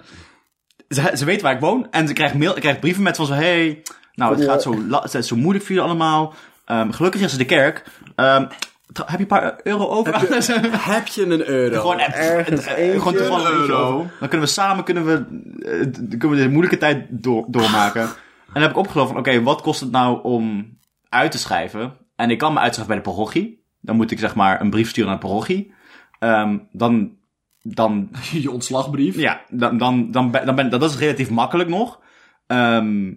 [0.87, 1.91] Ze, ze weten waar ik woon.
[1.91, 3.33] En ze krijgen, mail, ik krijg brieven met van zo...
[3.33, 3.81] Hey,
[4.13, 6.33] nou, het gaat zo, het is zo moeilijk voor jullie allemaal.
[6.65, 7.83] Ehm, gelukkig is er de kerk.
[8.15, 8.45] Ehm,
[8.93, 10.19] heb je een paar euro over?
[10.19, 11.79] Heb je een euro?
[11.79, 14.07] Gewoon, eh, ergens eh, gewoon toevallig een euro.
[14.19, 15.13] Dan kunnen we samen kunnen we,
[15.59, 18.01] eh, kunnen we de moeilijke tijd door, doormaken.
[18.01, 18.09] en
[18.53, 20.77] dan heb ik opgelopen van, oké, wat kost het nou om
[21.09, 21.93] uit te schrijven?
[22.15, 23.63] En ik kan me uitschrijven bij de parochie.
[23.81, 25.73] Dan moet ik zeg maar een brief sturen naar de parochie.
[26.19, 27.17] Ehm, dan,
[27.61, 29.15] dan Je ontslagbrief.
[29.15, 31.99] Ja, dan, dan, dan, ben, dan ben dat is relatief makkelijk nog.
[32.47, 33.11] Ehm,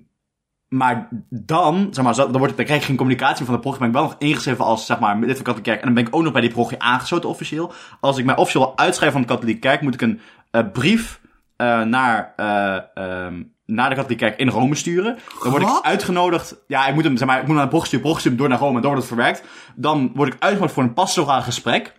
[0.69, 3.81] maar dan, zeg maar, dan, wordt, dan krijg ik geen communicatie van de parochie.
[3.81, 5.79] Ben ik wel nog ingeschreven als, zeg maar, lid van de katholieke kerk.
[5.79, 7.73] En dan ben ik ook nog bij die parochie aangesloten officieel.
[8.01, 11.21] Als ik mij officieel wil uitschrijven van de katholieke kerk, moet ik een eh, brief
[11.57, 15.19] eh, naar, eh, ehm, naar de katholieke kerk in Rome sturen.
[15.43, 15.79] Dan word Wat?
[15.79, 16.57] ik uitgenodigd.
[16.67, 18.39] Ja, ik moet hem, zeg maar, ik moet naar de parochie sturen.
[18.39, 19.43] door naar Rome en door wordt het verwerkt.
[19.75, 21.95] Dan word ik uitgenodigd voor een pastoraal gesprek.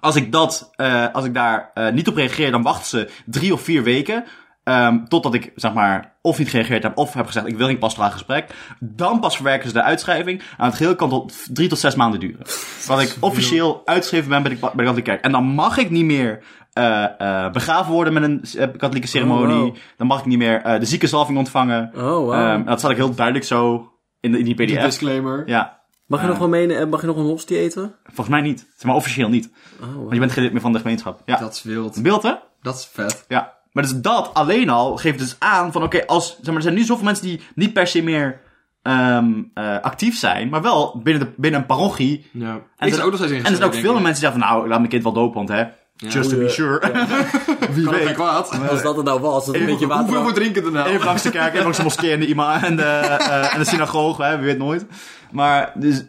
[0.00, 3.52] Als ik dat, eh, als ik daar eh, niet op reageer, dan wachten ze drie
[3.52, 4.24] of vier weken.
[4.64, 7.78] Ehm, totdat ik, zeg maar, of niet gereageerd heb, of heb gezegd, ik wil geen
[7.78, 8.50] pastoraal gesprek.
[8.80, 10.42] Dan pas verwerken ze de uitschrijving.
[10.58, 12.46] En het geheel kan tot drie tot zes maanden duren.
[12.86, 15.24] Dat ik officieel uitgeschreven ben bij de, bij de katholieke kerk.
[15.24, 16.42] En dan mag ik niet meer
[16.72, 19.56] eh, begraven worden met een eh, katholieke ceremonie.
[19.56, 19.76] Oh, wow.
[19.96, 21.90] Dan mag ik niet meer de ziekenzalving ontvangen.
[21.94, 22.32] Oh, wow.
[22.32, 24.82] Ehm, dat zat ik heel duidelijk zo in, de, in die pdf.
[24.82, 25.42] disclaimer.
[25.46, 27.94] Ja, mag je nog wel mee, mag je nog een hostie eten?
[28.04, 28.58] volgens mij niet.
[28.76, 29.50] Zeg maar officieel niet.
[29.80, 29.96] Oh, wow.
[29.96, 31.22] Want je bent geen lid meer van de gemeenschap.
[31.24, 31.36] Ja.
[31.36, 32.02] Dat is wild.
[32.02, 32.34] Beeld, hè?
[32.62, 33.24] Dat is vet.
[33.28, 33.54] Ja.
[33.74, 36.74] Maar dus dat alleen al geeft dus aan van oké, als zeg maar, er zijn
[36.74, 38.40] nu zoveel mensen die niet per se meer
[38.82, 42.26] ehm, eh, actief zijn, maar wel binnen, de, binnen een parochie.
[42.32, 42.50] Ja.
[42.52, 44.30] En ik er, zou ook nog steeds en er zijn ook veel meer mensen die
[44.30, 45.64] zeggen van nou, laat mijn kind wel dopen, want hè,
[45.96, 46.80] just to be Goeie- sure.
[47.74, 48.08] Wie Weet weet.
[48.08, 48.58] ik wat.
[48.70, 50.04] Als dat het nou was, dat een beetje water...
[50.04, 50.88] Hoeveel voor drinken er nou?
[50.88, 53.58] Even langs de kerk, even langs de moskee en de imam en de, eh, en
[53.58, 54.86] de synagoge, hè, wie weet nooit.
[55.30, 56.04] Maar dus,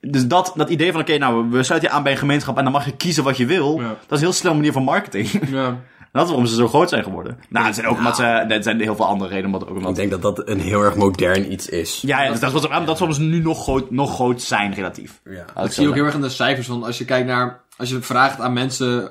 [0.00, 2.62] dus dat, dat idee van oké, nou, we sluiten je aan bij een gemeenschap en
[2.62, 3.80] dan mag je kiezen wat je wil.
[3.80, 3.86] Ja.
[3.88, 5.48] Dat is een heel snel manier van marketing.
[5.48, 5.76] Ja.
[6.12, 7.38] Dat is waarom ze zo groot zijn geworden.
[7.48, 9.90] Nou, het zijn ook omdat ze, er zijn heel veel andere redenen, omdat ook omdat
[9.90, 12.00] Ik denk dat dat een heel erg modern iets is.
[12.06, 15.20] Ja, ja dus dat, dat is waarom ze nu nog groot, nog groot zijn, relatief.
[15.24, 15.30] Ja.
[15.40, 16.66] Ik Dat zie je ook heel erg in de cijfers.
[16.66, 17.60] van als je kijkt naar...
[17.76, 19.10] Als je vraagt aan mensen...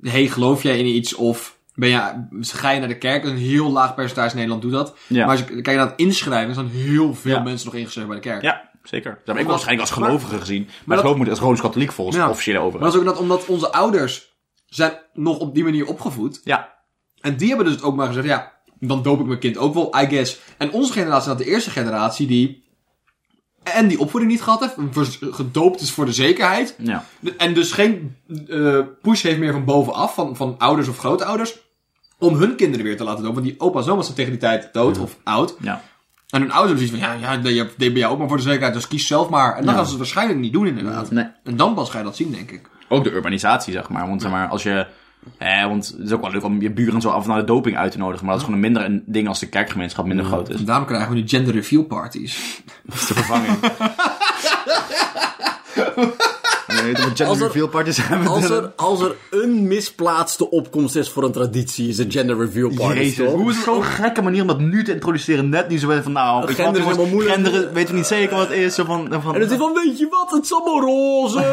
[0.00, 1.14] Hey, geloof jij in iets?
[1.14, 3.24] Of ben je, ga je naar de kerk?
[3.24, 4.96] Een heel laag percentage in Nederland doet dat.
[5.06, 5.26] Ja.
[5.26, 6.54] Maar als je kijkt naar het inschrijven...
[6.54, 7.42] zijn heel veel Ja.
[7.42, 8.42] mensen nog ingeschreven bij de kerk.
[8.42, 9.18] Ja, zeker.
[9.24, 10.64] Dat heb ik waarschijnlijk als maar- gelovige gezien.
[10.84, 12.28] Maar, dat- geloof moet als Rooms-Katholiek volgens Ja.
[12.28, 12.92] officiële Maar overheid.
[12.92, 14.34] dat is ook dat omdat onze ouders...
[14.66, 16.40] zijn nog op die manier opgevoed.
[16.44, 16.74] Ja,
[17.20, 18.26] En die hebben dus ook maar gezegd...
[18.26, 20.38] Ja, dan doop ik mijn kind ook wel, I guess.
[20.58, 22.64] En onze generatie is de eerste generatie die...
[23.62, 25.18] En die opvoeding niet gehad heeft.
[25.20, 26.74] Gedoopt is voor de zekerheid.
[26.78, 27.04] ja.
[27.36, 28.16] En dus geen
[28.48, 31.58] eh, push heeft meer van bovenaf, van, van ouders of grootouders,
[32.18, 33.42] om hun kinderen weer te laten dopen.
[33.42, 35.56] Want die opa's en oma's zijn tegen die tijd dood of oud.
[35.60, 35.82] ja.
[36.30, 38.42] En hun ouders hebben zoiets van, ja, ja, je ben jij ook maar voor de
[38.42, 39.56] zekerheid, dus kies zelf maar.
[39.56, 41.10] En dan gaan ze het waarschijnlijk niet doen inderdaad.
[41.10, 41.26] Nee.
[41.44, 42.68] En dan pas ga je dat zien, denk ik.
[42.88, 44.08] Ook de urbanisatie, zeg maar.
[44.08, 44.86] Want zeg maar, als je...
[45.38, 47.44] Eh, want het is ook wel leuk om je buren zo af en naar de
[47.44, 48.26] doping uit te nodigen.
[48.26, 50.64] Maar dat is gewoon een minder een ding als de kerkgemeenschap minder groot is.
[50.64, 52.62] Daarom krijgen we nu gender reveal parties.
[52.86, 53.58] Dat is de vervanging.
[56.94, 58.26] Gender er- reveal parties hebben.
[58.28, 62.68] Als er, als er een misplaatste opkomst is voor een traditie, is het gender reveal
[62.74, 63.16] party.
[63.24, 65.48] Hoe is het zo'n gekke manier om dat nu te introduceren?
[65.48, 67.34] Net niet zo van, nou, ik Gender is helemaal moeilijk.
[67.34, 68.74] Genderen weten we niet zeker wat het is.
[68.74, 71.38] Zo van, van, En het is van, weet je wat, het is allemaal roze.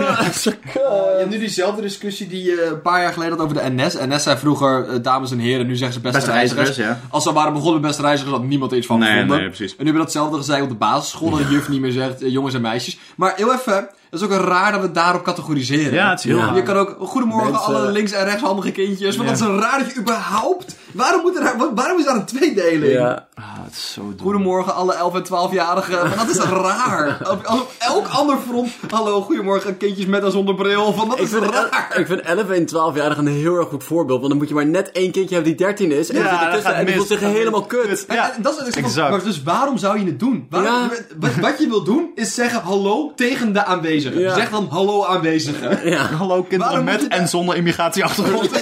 [0.73, 3.97] Je hebt nu diezelfde discussie die je een paar jaar geleden had over de NS.
[4.07, 6.67] NS zei vroeger eh, dames en heren, nu zeggen ze beste, Beste reizigers.
[6.67, 7.07] reizigers, ja.
[7.09, 9.38] Als ze waren begonnen met beste reizigers, had niemand iets van Nee, gevonden.
[9.38, 9.69] nee, precies.
[9.71, 12.21] En nu hebben we datzelfde gezegd op de basisschool, dat de juf niet meer zegt
[12.21, 12.97] eh, jongens en meisjes.
[13.15, 15.93] Maar heel even, het is ook raar dat we het daarop categoriseren.
[15.93, 16.45] Ja, het is heel Ja.
[16.45, 16.55] raar.
[16.55, 19.16] Je kan ook, goedemorgen Mensen- alle links- en rechtshandige kindjes.
[19.18, 19.36] Want Ja.
[19.36, 20.76] dat is een raar dat je überhaupt...
[20.93, 22.91] Waarom, moet er, wa- waarom is daar een tweedeling?
[22.93, 23.27] Ja.
[23.35, 24.19] Ah, het is zo dom.
[24.21, 25.91] Goedemorgen alle 11 en 12-jarigen.
[26.07, 27.17] Maar dat is raar.
[27.31, 28.69] Op, op elk ander front.
[28.89, 30.93] Hallo, goedemorgen kindjes met en zonder bril.
[30.93, 31.95] Van, dat Ik is vind, raar.
[31.99, 34.17] ik vind 11 en 12-jarigen een heel erg goed voorbeeld.
[34.19, 36.09] Want dan moet je maar net één kindje hebben die 13 is.
[36.09, 37.07] En Ja, die zit dat ertussen gaat en die mis.
[37.07, 38.05] voelt zich helemaal kut.
[38.09, 38.75] Ja, en dat is het.
[38.75, 39.09] exact.
[39.09, 40.47] Maar dus waarom zou je het doen?
[40.49, 40.89] Waarom, Ja.
[41.19, 44.19] wat, wat je wil doen is zeggen hallo tegen de aanwezigen.
[44.19, 44.35] Ja.
[44.35, 45.89] Zeg dan hallo aanwezigen.
[45.89, 46.05] Ja.
[46.05, 48.49] Hallo kinderen Waarom met en zonder immigratieachtergrond.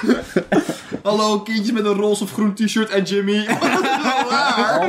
[1.02, 3.46] hallo kindjes met een roze of groen t-shirt en Jimmy.
[3.46, 4.88] Wat is dat raar?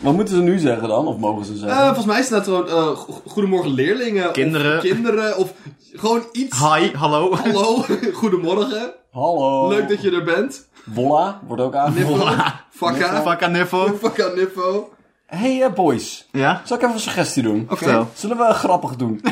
[0.00, 1.06] Wat moeten ze nu zeggen dan?
[1.06, 1.84] Of mogen ze Eh, zeggen?
[1.84, 4.32] volgens mij is dat gewoon eh, go- goedemorgen leerlingen.
[4.32, 4.76] Kinderen.
[4.76, 5.36] Of kinderen.
[5.36, 5.52] Of
[5.92, 6.58] gewoon iets.
[6.58, 7.34] Hi, hallo.
[7.36, 8.92] Hallo, goedemorgen.
[9.12, 9.68] Hallo.
[9.68, 10.68] Leuk dat je er bent.
[10.94, 11.94] Voila, wordt ook aan.
[11.94, 12.28] Niffo.
[12.70, 13.22] Fakka.
[13.22, 13.96] Fakka Niffo.
[14.00, 14.88] Fakka Niffo.
[15.26, 16.62] Hey eh, boys, Ja?
[16.64, 17.66] zal ik even een suggestie doen?
[17.70, 18.06] Oké.
[18.14, 19.20] Zullen we grappig doen?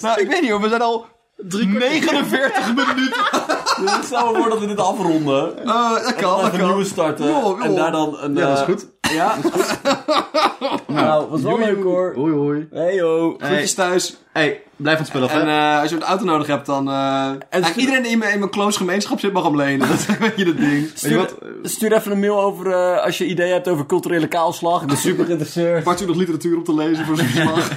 [0.00, 0.60] Nou, ik weet niet hoor.
[0.60, 1.06] We zijn al
[1.36, 4.04] 49 minuten.
[4.04, 5.58] Stel me voor dat we dit afronden.
[5.58, 6.68] Eh, dat kan, dat even een kan.
[6.68, 7.34] nieuwe starten.
[7.62, 8.34] En daar dan een...
[8.34, 8.86] Ja, dat is eh, goed.
[9.12, 9.36] Ja?
[11.02, 12.12] nou, was wel leuk hoor.
[12.16, 12.68] Hoi hoi.
[12.72, 13.36] Hey yo.
[13.38, 14.16] Groetjes thuis.
[14.32, 16.88] Hey, blijf van het spullen af, En eh, als je een auto nodig hebt, dan...
[16.88, 16.94] eh
[17.50, 19.88] eigenlijk iedereen die in mijn, in mijn close gemeenschap zit, mag hem lenen.
[19.88, 21.00] Dat is een beetje het ding.
[21.00, 21.34] Weet je wat?
[21.62, 24.80] Stuur even een mail over eh, als je ideeën hebt over culturele kaalslag.
[24.82, 25.84] Ik ben super geïnteresseerd.
[25.84, 27.70] Bart u nog literatuur om te lezen voor zijn verslag.